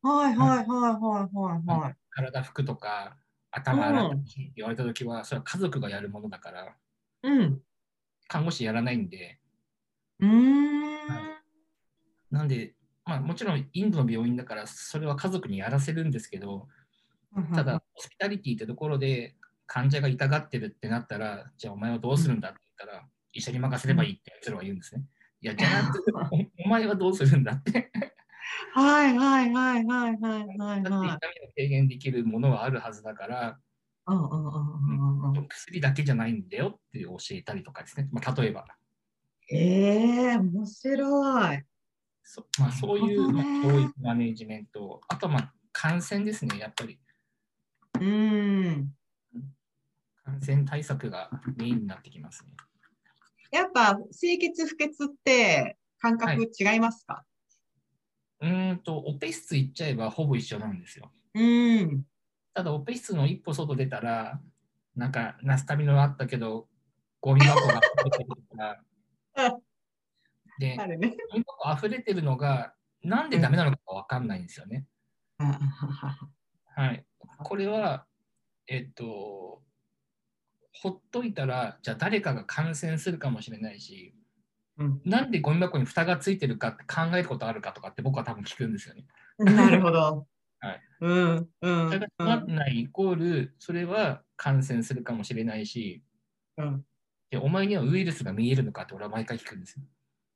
[0.03, 1.95] あ、はいはいはいはいはいはい。
[2.09, 3.17] 体拭くとか、
[3.51, 6.75] 頭洗ってって言われたときは、それは家族がやるものだから、
[7.23, 7.61] うん。
[8.27, 9.39] 看護師やらないんで、
[10.19, 10.97] うーん。
[12.31, 16.67] なんで、まあ、もちろんインドの病院だから、それは家族にやらせるんですけど、
[17.53, 19.35] ただ、ホスピタリティってところで
[19.67, 25.03] 患者が痛がってるってなったら、じゃあお前はどうするんだって言ったら、一緒に任せればいいってやつらは言うんですね。
[25.41, 26.17] いや、じゃなくて、お
[26.65, 27.91] お前はどうするんだって。
[28.73, 31.17] はいはいはいはいはいはいだって痛みはい。
[31.17, 33.59] を軽減できるものはあるはずだから、
[34.07, 35.47] うんうんうんうんうん。
[35.47, 38.09] 薬だけじゃないんだよって教えたりとかですね。
[38.11, 38.65] まあ、例えば。
[39.49, 41.63] ええ面白い。
[42.23, 46.99] そまあ、そういう、教育マネジメント、あとはまあ感染ですね、やっぱり。
[47.99, 48.93] うん。
[50.23, 52.53] 感染対策がメインになってきますね。
[53.51, 57.23] やっぱ清潔不潔って感覚違いますか、
[58.41, 61.11] うーんと、オペ室行っちゃえばほぼ一緒なんですよ。
[61.33, 62.03] うん。
[62.53, 64.39] ただ、オペ室の一歩外出たら、
[64.95, 66.67] なんか、ナスタミのあったけど、
[67.21, 68.81] ゴミ箱が溢れてるとか、
[70.59, 71.17] で、あるね。
[71.31, 74.85] ゴミ箱溢れてるのが、なんでダメなのかわかんないんですよね。
[75.37, 77.05] はい。
[77.43, 78.05] これは、
[78.67, 79.63] えっと、
[80.81, 84.13] ほっといたら、じゃあ誰かが感染するかもしれないし、
[84.77, 89.05] うんなんでゴミ箱に蓋がついてるかって考えることあるかとかって僕は多分聞くんですよね。
[89.39, 90.27] なるほど。
[90.59, 90.81] はい。
[90.99, 91.49] うん。
[91.61, 91.89] うん。
[91.89, 96.03] 蓋が閉まないイコール、それは感染するかもしれないし、
[96.57, 96.85] うん。
[97.29, 99.85] でお前にはウイルスが見えるのかって俺は毎回聞くんですよ。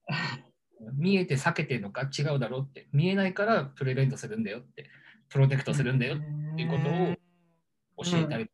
[0.93, 2.03] 見えて避けてるのか？
[2.03, 2.87] 違うだろうって。
[2.93, 4.89] 見えないからプレベントするんだよって。
[5.27, 6.19] プロテクトするんだよっ
[6.55, 8.49] ていうことを教えたり。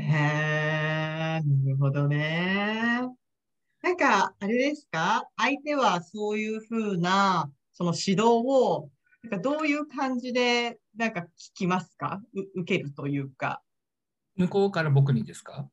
[0.00, 3.00] へえ、なるほどね。
[3.82, 5.24] なんか、あれですか？
[5.36, 8.90] 相手はそういうふうな、その指導を、
[9.22, 12.20] なんかどういう感じで、なんか聞きますか？
[12.34, 13.62] う受けるというか。
[14.36, 15.68] 向こうから僕にですか？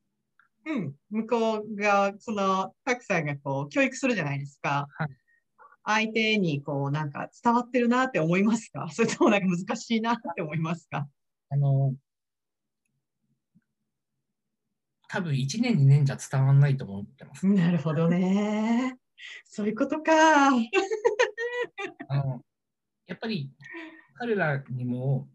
[0.66, 0.94] うん。
[1.10, 4.86] 向こうが、その、たくさんがこう、教育するじゃないですか。
[4.98, 5.08] はい
[5.88, 8.88] 相手にこう、なんか伝わってるなって思いますか？
[8.90, 11.06] それともなんか難しいなって思いますか？
[11.48, 11.94] あの、
[15.08, 17.46] 多分1年2年じゃ伝わらないと思ってます。
[17.46, 18.98] なるほどね。
[19.44, 20.48] そういうことか。
[22.08, 22.42] あの
[23.06, 23.50] やっぱり
[24.14, 25.28] 彼らにも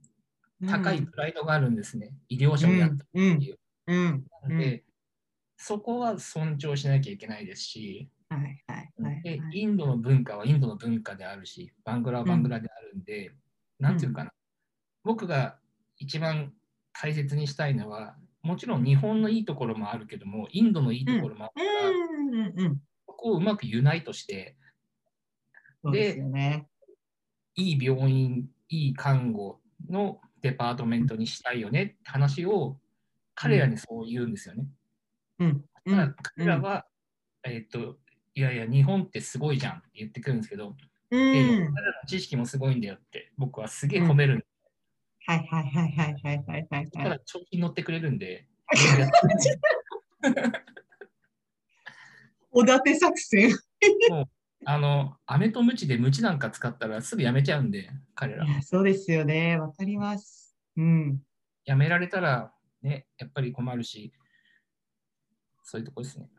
[0.67, 2.13] 高いプライドがあるんですね。
[2.29, 3.60] 医療者をやったっていう。
[3.88, 4.25] うん。
[4.43, 4.84] なので、
[5.57, 9.60] そこは尊重しなきゃいけないですし、はいはいはいではい。
[9.62, 13.31] インドの文化はインドの文化であるし、バングラはバングラであるんで、
[13.79, 14.31] なんていうかな、
[15.03, 15.57] 僕が
[15.97, 16.53] 一番
[16.93, 22.82] 大切にしたいのは、もちろん日本のいいところもあるけども、インドのいいところもあるから、うんうんうん。
[23.06, 24.58] そこをうまくユナイトして、
[25.84, 26.67] でね。
[27.56, 32.80] いい病院、いい看護のデパートメントにしたいよねって話を
[33.36, 34.65] 彼らにそう言うんですよね。
[35.39, 35.65] うん。
[35.86, 36.15] だん。
[36.36, 36.86] 彼らは、
[37.43, 37.97] えっと、
[38.36, 40.75] いやいや、日本ってすごいじゃんって言ってくるんですけど、
[41.12, 41.73] うでん。
[41.73, 44.45] 彼らの知識もすごいんだよって僕はすげえ褒めるんで、
[45.31, 47.09] はいはいはいはいはいはいはいたはい。
[47.11, 48.47] だ調子に乗ってくれるんで、
[52.51, 53.57] おだて作戦。
[54.65, 59.57] あの、飴とムチでムチなんか使ったらすぐやめちゃうんで、彼らそうですよね。
[59.57, 60.53] わかります。
[60.75, 61.23] うん。
[61.63, 64.11] やめられたらね、やっぱり困るし、
[65.63, 66.29] そういうとこですね。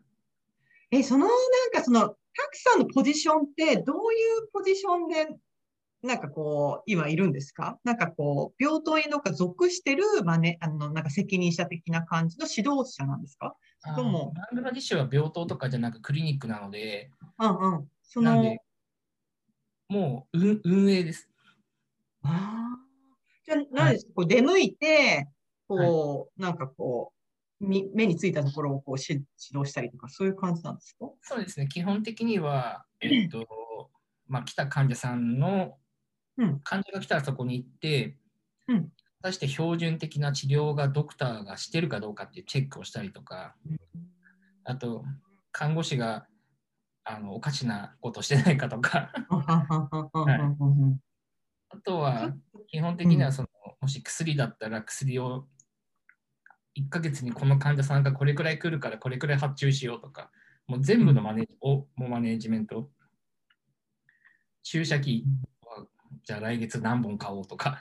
[0.91, 1.37] え、その、なん
[1.73, 2.17] かその、た
[2.51, 5.29] くさんのポジションって、どういうポジションで、
[6.03, 7.79] なんかこう、今いるんですか？
[7.85, 13.55] なんかこう、病棟になんか属してる、まあね、あの、なんか責任者的な感じの指導者なんですか？
[13.85, 14.33] あどうも。
[14.35, 17.89] バングラデシュは病棟とかじゃなくクリニックなので、うんうん。
[18.03, 18.59] そのなんで、
[19.89, 21.29] もう運運営です。
[22.23, 22.79] ああ。
[23.45, 25.29] じゃあ、何ですか、こう出向いて、
[25.69, 27.13] こう、なんかこ
[27.61, 29.25] う、み目についたところをこうし指
[29.57, 31.09] 導したりとか、そういう感じなんですか？
[31.23, 33.47] そうですね、基本的には、えっと、
[34.27, 35.79] まあ、来た患者さんの、
[36.39, 36.61] うん。
[36.61, 38.17] 患者が来たらそこに行って、
[38.69, 38.85] うん。
[38.85, 43.55] 果たして標準的な治療がドクターがしてるかどうかっていうチェックをしたりとか、
[44.65, 45.05] あと、
[45.53, 46.27] 看護師が
[47.05, 49.13] あのおかしなことしてないかとか。
[51.75, 52.35] あとは
[52.69, 53.49] 基本的にはその、
[53.81, 55.47] もし薬だったら薬を
[56.79, 60.31] 1ヶ月にこの患者さんがこれくらい来るからこれくらい発注しようとか、
[60.67, 62.91] もう全部のマネ,、をもうマネージメント、
[64.63, 65.25] 注射器。
[65.25, 65.52] は
[66.25, 67.81] じゃあ来月何本買おうとか。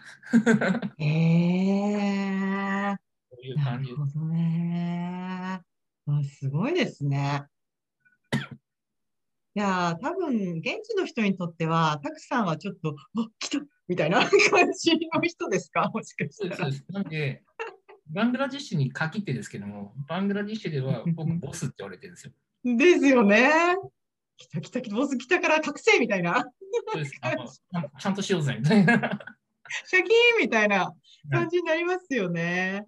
[0.97, 2.97] へえー。
[3.29, 3.91] そういう感じ。
[3.91, 5.61] なるほどね。
[6.23, 7.43] すごいですね。
[9.53, 14.29] いや多分現地の人にとっては、たくさんはちょっと、あ来たみたいな 感
[14.71, 15.89] じの人ですか？
[15.93, 16.69] もしかしたら。
[16.89, 17.43] なんで、
[18.07, 22.33] バングラディッシュに限ってですけども、バングラディッシュでは僕、ボスって言われてるんですよ。
[22.77, 23.49] ですよね。
[24.37, 26.45] 来た来た来た、ボス来たから覚醒みたいな。
[26.91, 28.93] そうですあのちゃんとしようぜみたいな。
[29.85, 30.93] シャキーンみたいな
[31.31, 32.85] 感じになりますよね。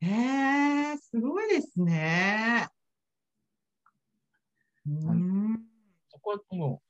[0.00, 2.68] へえー、すごいですね。
[4.86, 5.60] うん
[6.10, 6.88] そこはもう、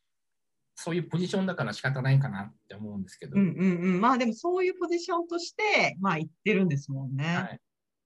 [0.74, 3.36] そういうポジションだから仕方ないかなって思うんですけど。
[3.36, 4.00] うんうんうん。
[4.00, 7.24] まあでもそういうポジションとして、まあ言ってるんですもんね。
[7.24, 7.60] はい。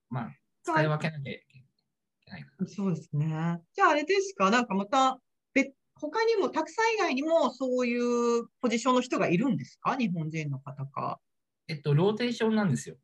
[0.08, 3.60] まあ、使い分けなきゃいけないかそうですね。
[3.74, 5.18] じゃああれですか、なんかまた
[5.54, 9.97] 別、他にも、たくさん以外にもそういうポジションの人がいるんですか？
[9.97, 11.20] 日本人の方か。
[11.68, 12.97] えっと、ローテーションなんですよ。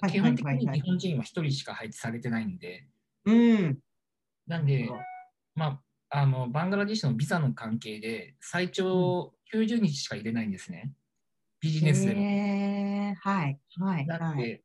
[0.00, 2.86] はい基本的に日本人は1人しか配置されてないんで、
[3.24, 3.78] うん。
[4.46, 4.90] なんで、
[5.54, 10.92] まあ、あのバングラディッシュのビザの関係で最長90日しか入れないんですね。
[11.60, 12.20] ビジネスでも。
[12.20, 14.06] へーはい、はい、はい。
[14.06, 14.62] なので、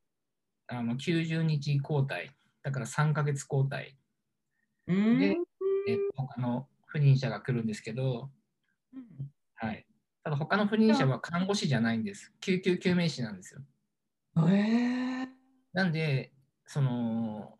[0.68, 2.32] あの90日交代、
[2.62, 3.98] だから3ヶ月交代
[4.88, 5.38] うんで、
[5.88, 8.30] え他の不妊者が来るんですけど、
[9.56, 9.86] はい、
[10.24, 12.34] ただ他の不妊者は看護師じゃないんです。
[12.42, 13.62] 救急救命士なんですよ。
[14.50, 15.28] へえ
[15.74, 16.34] なんで、
[16.66, 17.58] その、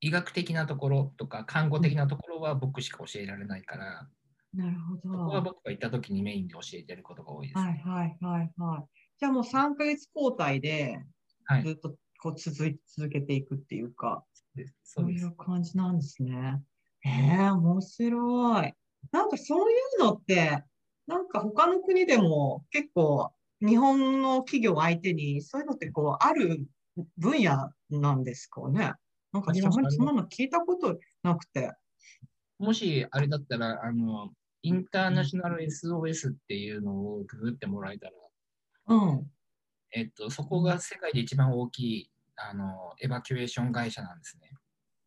[0.00, 4.08] 医学的なところとか看護的なところは僕しか教えられないから、
[4.54, 5.00] なるほど。
[5.02, 7.58] そこは僕が行った時にメインで教えてることが多いです。
[7.58, 8.84] はいはいはいはい。
[9.18, 11.00] じゃあもう3ヶ月交代で
[11.44, 16.60] はいずっとこう続い続けていくっていうか、でそそういう感じなんですね。
[17.02, 18.74] へえ、面白い。
[19.10, 20.64] なんかそういうのって、
[21.06, 26.64] なんか他の国でも結構日本の企業相手にそういうのってこうある
[27.18, 28.94] 分野なんですかね？
[29.32, 31.72] なんかそんなの聞いたことなくて。
[32.58, 34.30] もしあれだったら、あの、
[34.62, 38.12] インターナショナル SOS っていうのをググってもらえたら、
[38.88, 39.30] うん。
[39.90, 44.50] えっと、そこが世界で一番大きいあのエバキュエーション会社なんですね。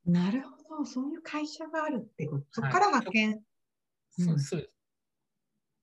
[0.06, 0.86] なるほど。
[0.86, 2.46] そういう会社があるってこと。
[2.52, 3.32] そこはいから派遣。
[3.32, 3.42] うん
[4.18, 4.70] そうそうで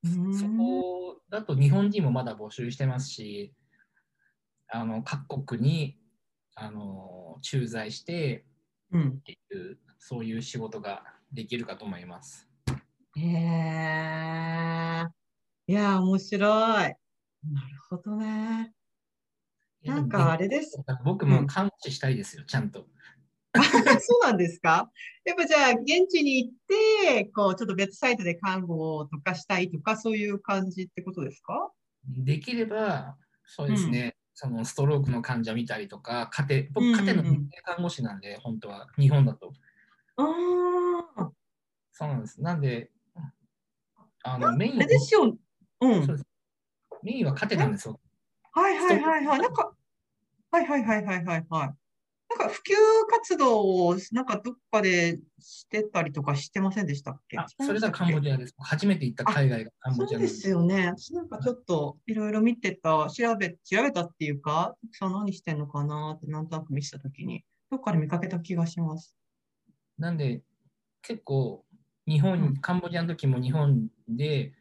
[0.09, 3.55] すうーんそこだと日本人もまだ募集してますし、
[4.69, 5.99] あの各国に
[6.55, 8.47] あの駐在して
[8.93, 9.09] うん。
[9.09, 11.03] っていう、そういう仕事が
[11.33, 12.47] できるかと思います。
[13.17, 15.07] へえ。
[15.67, 16.43] いや、面白い。
[16.43, 16.97] なる
[17.89, 18.75] ほどね。
[19.85, 20.79] なんかあれです。
[21.05, 22.87] 僕も看護師したいですよ、ちゃんと。
[24.01, 24.91] そうなんですか？
[25.25, 26.55] やっぱじゃあ、現地に行っ
[27.15, 31.71] て、こう、ちょっと別サイトで看護とかしたいとか、そういう感じってことですか？
[32.09, 39.53] できれば、そうですね、そのストロークの患者見たりとか、家庭、僕、うん家庭の看護師なんで、本当は、日本だと。
[40.17, 40.25] あ
[41.17, 41.33] あ、
[41.93, 42.41] そうなんです。
[42.43, 42.91] なんで、
[44.25, 45.37] あのメインあれですよ。
[45.81, 46.07] うん。
[47.03, 48.01] メインは家庭なんですよ。
[48.53, 49.41] はいはいはいはい。
[49.41, 49.73] なんか、
[50.53, 51.75] はいはいはいはいはいはい。
[52.39, 52.73] なんか普及
[53.11, 57.39] 活動をなんかどっかでしてたりとかしてませんでしたっけ？
[57.39, 58.55] あそれがカンボジアです。
[58.59, 60.87] 初めて行った海外がカンボジアそうですよね。
[60.89, 69.15] 私なんかちょっといろいろ見てた、調べ、調べたっていうか、たくさん何してんのかなってなんとなく見てたときに、どっかで見かけた気がします。
[69.99, 70.43] なんで、
[71.03, 71.65] 結構、
[72.07, 74.53] 日本、うんカンボジアの時も日本で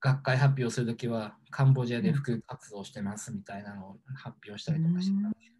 [0.00, 5.52] 学会発表するときは、カンボジアで普及活動してますみたいなのを発表したりとかしてたんです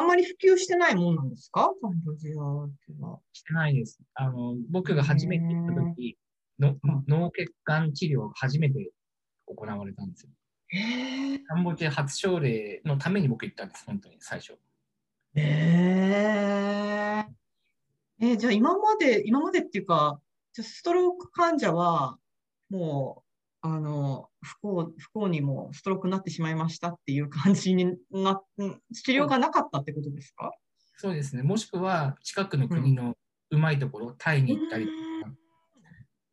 [0.00, 1.72] あんまり普及してないもんなんですか？
[1.82, 2.68] カンボジアは。
[3.32, 3.98] してないです。
[4.14, 6.16] あの僕が初めて行った時
[6.60, 6.76] の
[7.08, 8.92] 脳血管治療が初めて
[9.46, 10.30] 行われたんですよ。
[11.48, 14.52] カンボジア初症例のために僕行ったんです、本当に最初。
[15.34, 17.26] へえ。
[18.20, 20.20] え、じゃあ今まで、今までっていうか、
[20.52, 22.18] じゃあストローク患者は、
[22.70, 23.27] もう、
[23.60, 30.52] あの、不幸、不幸にもストロークになってしまいましたっていう感じにな、うん治療がなかったってことですか？
[30.96, 31.42] そうですね。
[31.42, 33.16] もしくは近くの国の
[33.50, 35.34] うまいところ、タイに行ったりとか。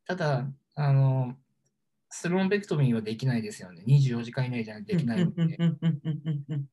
[0.07, 1.35] ただ、あの、
[2.09, 3.83] スローンベクトミーはできないですよね。
[3.87, 5.57] 24時間以内じゃできないので。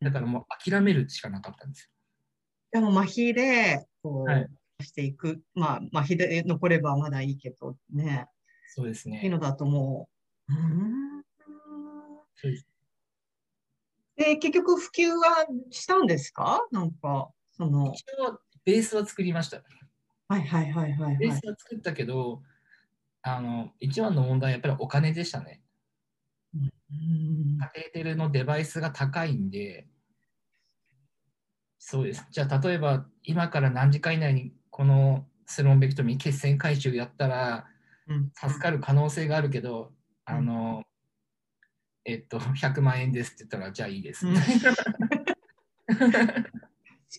[0.00, 1.90] だからもう諦めるしかなかったんですよ。
[2.72, 4.48] でも麻痺で、こう、はい
[4.84, 5.40] していく。
[5.55, 8.26] まあ、まあ、日で残ればまだいいけどね。
[8.68, 9.20] そうですね。
[9.22, 10.00] いいのだと思う。
[10.00, 10.12] うんそう
[14.16, 16.66] で結局普及はしたんですか？
[16.70, 19.62] なんか、その、一応、ベースは作りました。
[20.28, 21.40] はいはいはいはい、ベーはい。
[21.40, 22.43] スは作ったけど、
[23.22, 25.62] あの、一番の問題はやっぱりお金でしたね。
[26.55, 29.88] うんカテーテルのデバイスが高いんで、
[31.78, 32.26] そうです。
[32.30, 37.66] じゃあ、例えば、今から何時間以内にこのスローンベクトミー血栓回収やったら、
[38.09, 39.93] うん助かる可能性があるけど、
[40.29, 40.35] うん。
[40.35, 40.85] あの、
[42.05, 44.27] えっと、 100万円ですって言ったら、じゃあいいです。
[44.27, 44.35] うん。
[44.35, 44.47] 確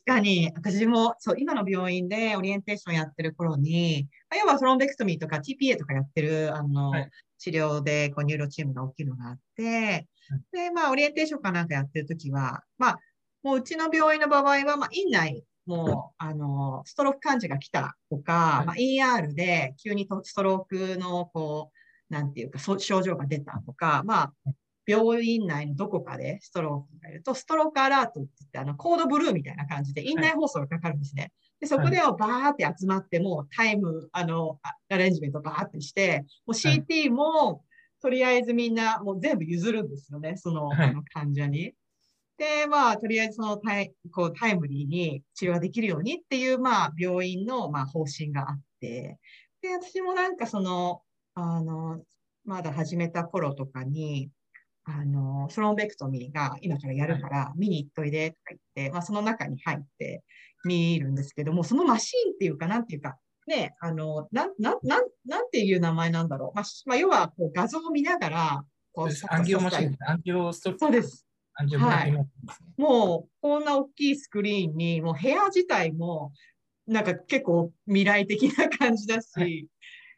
[0.05, 7.11] かに、私もそう今の病院でオリエンテーションやってる頃に、まあ要はフロンベクトミーとか TPA とかやってるあの、はい。
[7.37, 10.07] 治療でこう neuro team が大きいのがあって、
[10.51, 12.99] で、まあ、オリエンテーションかなんかやってるときは、まあ、
[13.43, 18.65] もううちの病院の場合は、まあ、院内、もう、あの、 stroke 患者が来たとか、はい。
[18.65, 18.75] まあ、
[19.19, 21.77] ER で急にと stroke の、こう、
[22.13, 24.33] なんていうか、そ症状が出たとか、まあ、
[24.85, 31.31] 病院内のどこかで stroke がいると、 stroke alert って言って、あの、 code blue みたいな感じで、院内放送がかかるんですね。
[31.59, 37.63] で、そこではバーって集まって、もう time、あの、あ arrangement バーってして、もう CT も、
[38.01, 40.89] とりあえずみんなもう全部譲るんですよね、その,、はい。
[40.89, 41.73] あの患者に。
[42.37, 49.17] で、まあ、とりあえずそのタイこうタイムリーに治療ができるようにっていう、まあ、病院の、まあ、方針があって、
[49.61, 51.02] で、私もなんかその、
[51.35, 52.01] あの、
[52.45, 54.29] まだ始めた頃とかに、
[54.85, 60.23] あの、スローンベクトミーが今からやるから見に行っといでとか言って、まあ、その中に入って
[60.65, 63.17] 見るんですけども、そのマシーンっていうか、なんていうか、
[63.47, 66.55] ね、あの、なん、なん、なん、なんていう名前なんだろう。
[66.55, 71.25] まあ、しまあ、要は、こう、画像を見ながら、こう、アンギオマシン、アンギオストそうです。
[71.55, 72.69] アンジオグラフィーマシンですね。
[72.77, 76.31] もう、こんな大きいスクリーンに、もう部屋自体も、
[76.87, 79.45] なんか結構未来的な感じだし、は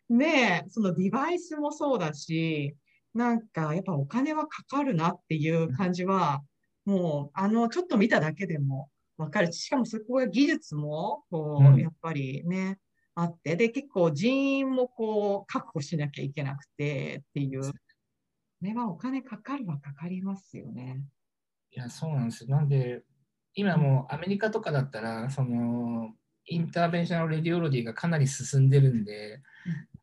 [0.09, 2.75] ねえ、そのデバイスもそうだし、
[3.13, 6.43] なんかやっぱお金はかかるなっていう感じは、
[6.85, 9.51] もう、あの、ちょっと見ただけでもわかる。
[9.51, 12.77] し、しかもそこは技術も、こうやっぱりね、
[13.15, 17.77] あって、で、結構人員もこう、確保しなきゃいけなくてっていう、こ
[18.61, 21.01] れはお金かかるはかかりますよね。
[21.71, 22.49] いや、そうなんですよ。
[22.49, 23.03] なんで、
[23.53, 26.13] 今もうアメリカとかだったら、その、
[26.47, 29.41] インターベンショナルレディオロジーがかなり進んでるんで、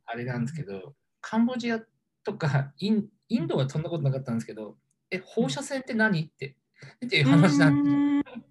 [0.06, 1.80] あれなんですけど、カンボジア
[2.24, 4.76] とかインインドはそんなことなかったんですけど、
[5.10, 6.56] え、放射線って何って、
[7.04, 8.42] っていう話なんですよ。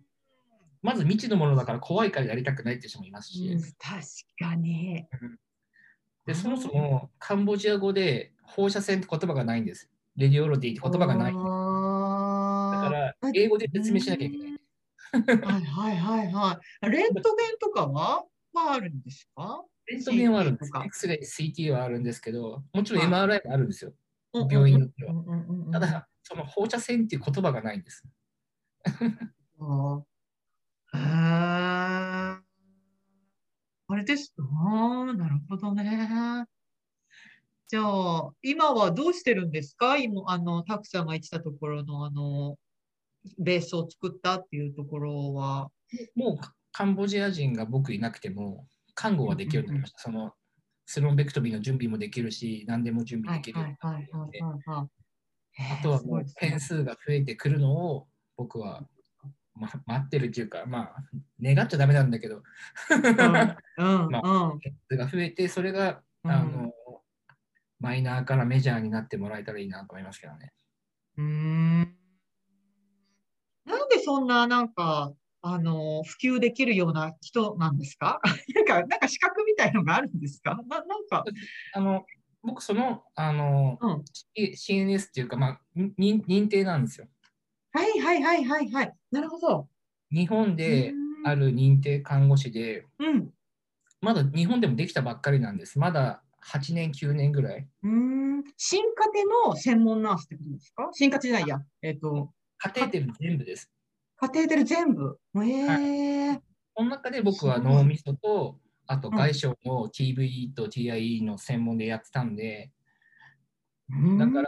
[0.82, 3.74] まず未知のものだから怖いからやりたくないって人もいますし、うん確
[4.40, 5.06] かに。
[6.26, 9.90] でそもそもカンボジア語で放射線って言葉がないんです。
[10.16, 11.34] レディオロジーって言葉がない。
[11.34, 14.48] だあから英語で説明しなきゃいけない。
[14.48, 16.90] ーはいはいはいはい。
[16.90, 19.64] レントゲンとかははあるんですか？
[19.92, 23.94] レントゲンはあるんです X-ray、CT はあるんですけど、もちろんはい MRI もあるんですよ。
[24.34, 28.04] うん病院によってはうんうんうんうんただ、その放射線っていう言葉がないんです。
[29.60, 30.02] あ
[33.88, 34.34] あれです。
[34.40, 36.46] ああ、なるほどね。
[37.68, 39.98] じゃあ、今はどうしてるんですか？
[39.98, 42.58] 今、あの、たくさんが言ってたところの、あの、
[43.38, 45.70] ベースを作ったっていうところは。
[46.16, 46.38] もう
[46.72, 48.66] カンボジア人が僕いなくても、
[49.02, 50.00] 看護はできるようになりました。
[50.00, 50.34] その
[50.86, 53.66] スロンベクトミーの準備もできるし、何でも準備できるよ。
[53.80, 53.98] あ
[55.82, 56.68] とはもう点数。
[56.68, 58.84] 数が増えてくるのを僕は、
[59.56, 60.94] ま、待ってるっていうか、まあ、
[61.42, 62.44] 願っちゃダメなんだけど、
[63.18, 63.82] まう
[64.56, 64.60] ん。
[64.62, 66.72] 点数が増えて、それが、うんあの
[67.80, 70.54] マイナーからメジャーになってもらえたらいいなと思いますけどね。
[71.18, 71.98] うーん
[73.66, 75.12] なんでそんな、なんか、
[75.44, 78.22] あの、普及できるような人なんですか？
[78.56, 80.56] なんか、なんか資格みたいのがあるんですか？
[80.70, 81.24] な、なんか、
[81.74, 82.06] あの
[82.44, 84.04] 僕、そのあの、うん。
[84.36, 87.08] CNS っていうか、まあ、認認定なんですよ。
[87.74, 88.94] はいはいはいはいはい。
[89.12, 89.68] なるほど。
[90.12, 93.30] 日本でうんある認定看護師で、うん。
[94.02, 95.78] まだ日本でもできたばっかりなんです。
[95.80, 97.68] まだ8年、9年ぐらい。
[97.84, 97.90] うー
[98.40, 98.44] ん。
[98.58, 100.90] 進化手の専門ナースってことですか？
[101.20, 101.60] じゃないや。
[101.84, 103.72] えっ、と、カテーテル全部です。
[104.22, 105.18] カテーテル全部。
[105.44, 106.40] へえ
[106.76, 114.20] この中で僕は脳みそと、あとうん外傷を TVE と TIE の専門でやってたんで、ー。
[114.20, 114.48] だから、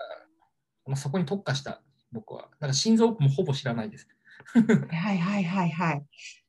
[0.86, 2.44] まあ、そこに特化した僕は。
[2.44, 4.08] だから心臓もほぼ知らないです。
[4.92, 5.98] はいはいはいはい。
[5.98, 6.06] う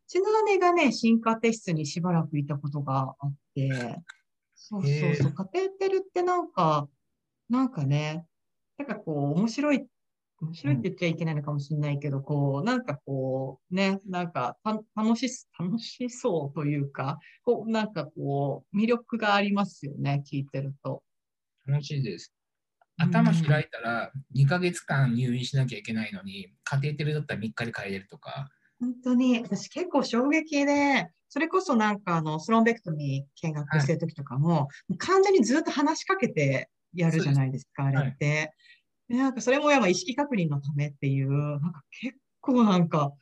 [0.06, 4.02] ちの姉がね、進化テ室にしばらくいたことがあって、
[4.54, 6.90] そうそうへそう、カテーテルってなんか、
[7.48, 8.26] なんかね、
[8.76, 9.86] なんかこう、面白い、
[10.44, 21.02] 面白いって言っちゃいけないのかもしれないけど、こう、なんかこう、ね、なんか楽し、楽しそうというか、こう、なんかこう、魅力がありますよね、聞いてると。
[21.66, 22.32] 楽しいです。
[22.96, 28.48] 頭開いたら2ヶ月間入院しなきゃいけないのに、カテーテルだったら3日で帰れるとか。
[28.78, 38.26] 本当に、私結構衝撃で、それこそなんかあの、スロンベクトに見学してる時とかも、はい、完全にずっと話しかけてやるじゃないですか、すあれって。
[38.26, 38.50] はい、
[39.08, 43.12] なんかそれもやっぱ意識確認のためっていう、なんか結構なんか、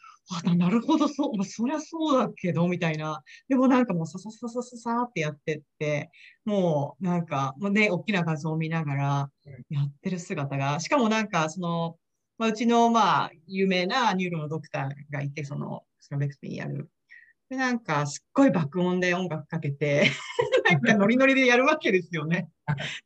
[0.45, 3.23] あ、な るほど、そう、そりゃそうだけど、みたいな。
[3.49, 6.11] でもなんかもうささささささってやってって、
[6.45, 9.31] もうなんか、もうね、大きな画像を見ながら
[9.71, 11.97] やってる姿が、しかもなんかその、
[12.39, 16.91] まあ、うちのまあ、有名な neuro のドクターがいて、その、 thrombectomy やる。
[17.49, 20.11] で、なんか、すっごい爆音で音楽かけて
[20.71, 22.49] なんかノリノリでやるわけですよね。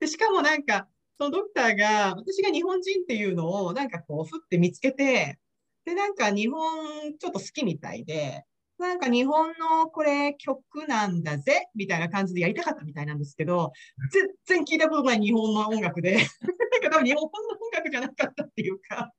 [0.01, 0.89] で、しかもなんか、
[1.19, 5.39] そのドクターが、私が日本人っていうのを、なんかこう、ふって見つけて、
[5.85, 8.45] で、なんか日本ちょっと好きみたいで、
[8.79, 13.73] なんか日本のこれ曲なんだぜみたいな感じでやりたかったみたいなんですけど、
[14.47, 19.13] 全然聞いたことない日本の音楽で、なんか多分日本の音楽じゃなかったっていうか、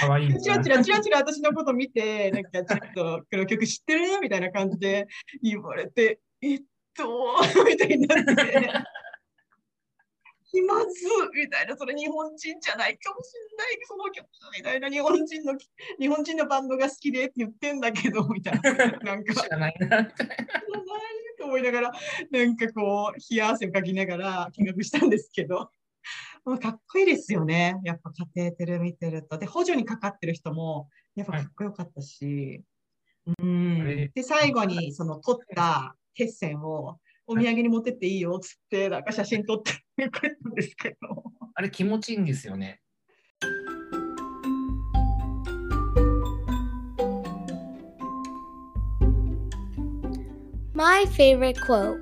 [0.00, 0.40] かわいい。
[0.40, 4.18] チラチラチラチラ私のこと見て、なんかちょっとこの曲知ってる？
[4.20, 5.06] みたいな感じで
[5.40, 6.62] 言われて、えっ
[6.96, 8.72] と、みたいになって。
[10.58, 10.86] います
[11.34, 14.26] みたいな、それ日本人じゃないかもしれない、その曲
[14.56, 15.54] みたいな、日本人の、
[15.98, 18.72] 日本人のバンドが好きでって言ってんだけど、みたいな。
[19.02, 20.36] なんか、知らないな、みたいな。
[21.38, 21.92] と思いながら、
[22.30, 25.70] なんかこう、冷や汗をかきながら見学したんですけど、
[26.60, 27.80] かっこいいですよね。
[27.84, 29.38] やっぱカテーテル見てると。
[29.38, 32.62] で、補助にかかってる人も、やっぱかっこよかったし。
[33.26, 34.10] はい、うん。
[34.14, 40.10] で、最後に、その、取った血栓を、お土産に持ってっていいよっつって、なんか写真撮って帰っ
[40.42, 41.24] たんですけど。
[41.54, 42.80] あれ気持ちいいんですよね。
[50.74, 52.00] My favorite quote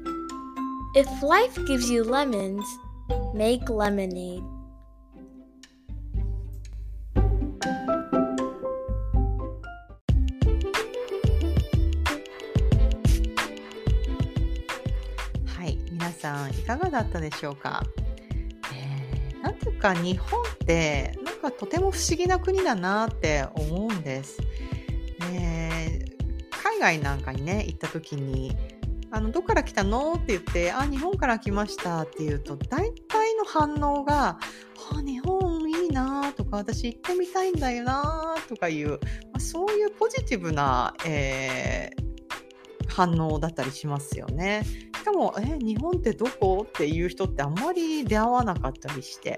[0.96, 2.64] If life gives you lemons,
[3.34, 4.51] Make lemonade.
[16.12, 17.82] 皆さんいかがだったでしょうか、
[18.74, 24.38] えー、なんていうか日本ってなんかとても不思議な国だなって思うんです、
[25.32, 28.54] えー、海外なんかにね行った時に
[29.14, 34.38] あの、どっから来たのって言って、あ、日本から来ましたって言うと、大体の反応が、
[34.90, 38.98] あ、日本いいなとか、私行ってみたいんだよなとかいう、ま
[39.34, 44.64] あ、そういうポジティブな、えー、反応だったりしますよね。
[45.02, 46.64] しかも、え、日本ってどこ？
[46.64, 49.36] っていう人ってあんまり出会わなかったりして、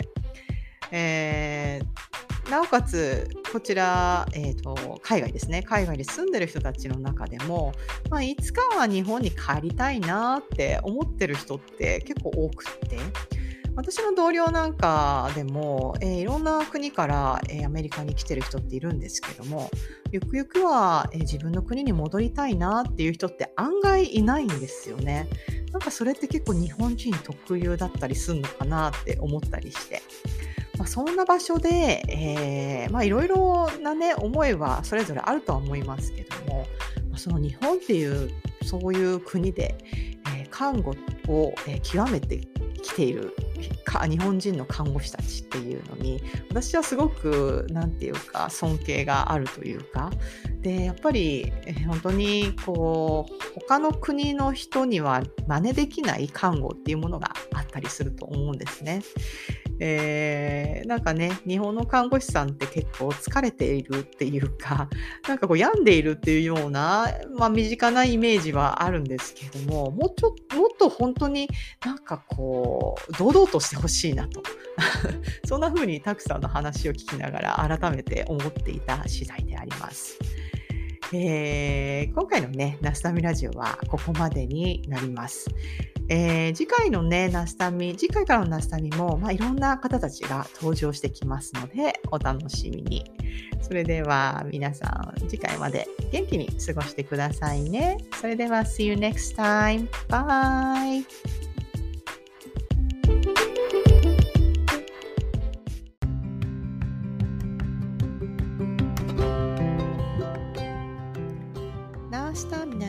[0.91, 7.73] えーなおかつ、こちら、えーと、海外ですね、海外に住んでる人たちの中でも、
[8.11, 12.99] まあ、いつかは日本に帰りたいなって思ってる人って結構多くって、
[13.77, 19.70] 私の同僚なんかでも、えー、いろんな国から、えー、アメリカに来てる人っているんですけども、
[20.12, 25.29] ゆくゆくは、えー、自分の国に戻りたいなっていう人って案外いないんですよね。
[25.72, 30.03] なんかそれって結構日本人特有だったりするのかなって思ったりして。
[30.79, 36.66] まあ、そんな場所で、いろいろなね、思いはそれぞれあるとは思いますけども、
[37.11, 38.31] まあ、その日本っていう、
[38.64, 39.77] そういう国で、
[40.37, 40.95] えー、看護
[41.29, 42.41] を、えー、極めて
[42.85, 43.35] 来ている
[43.85, 50.11] か日本人の看護師たちっていうのに私はすごく何て言うか尊敬があるというか
[50.61, 51.53] でやっぱり
[51.87, 59.03] 本当にこう他の国の人には真似できない看護っていうものがあったりすると思うんですね。
[59.81, 64.89] えー、なんかね、日本の看護師さんって結構疲れているっていうか、
[65.29, 71.49] なんかこう病んでいるっていうような、まあ身近なイメージはあるんですけども、もうちょっと、もっと本当に
[71.85, 74.43] なんかこう、堂々としてほしいなと。
[75.47, 80.18] そんな風にたくさんの話を聞きながら改めて思っていた次第であります。
[81.17, 85.49] えー、今回のね、ナスタミラジオはここまでになります。
[86.09, 93.05] えー、次回のね、ナスタミ、次回からのナスタミも、まあ、いろんな方たちが登場してきますので、お楽しみに。
[93.62, 97.99] それでは皆さん、次回まで元気に過ごしてくださいね。
[98.21, 99.89] それでは、See you next time.
[100.09, 101.43] Bye!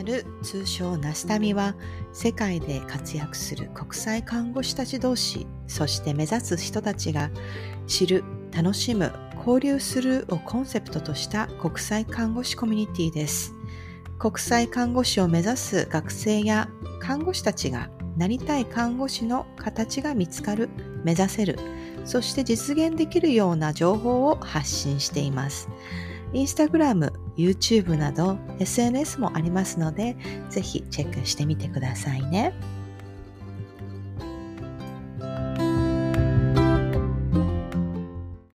[0.06, 1.76] る通称ナスタミは
[2.14, 7.30] 世界で活躍する国際看護師たち同士そして目指す人たちが
[7.88, 8.24] 知る
[8.56, 13.54] 楽しむ、交流するをコンセプトとした国際看護師コミュニティです。
[14.18, 16.70] 国際看護師を目指す学生や
[17.02, 20.70] 看護師たちがなりたい看護師の形が見つかる、
[21.04, 21.60] 目指せる、
[22.06, 25.68] そして実現できるような情報を発信しています。
[26.36, 30.18] インスタグラム、YouTube など SNS もありますので、
[30.50, 32.54] ぜひチェックしてみてくださいね。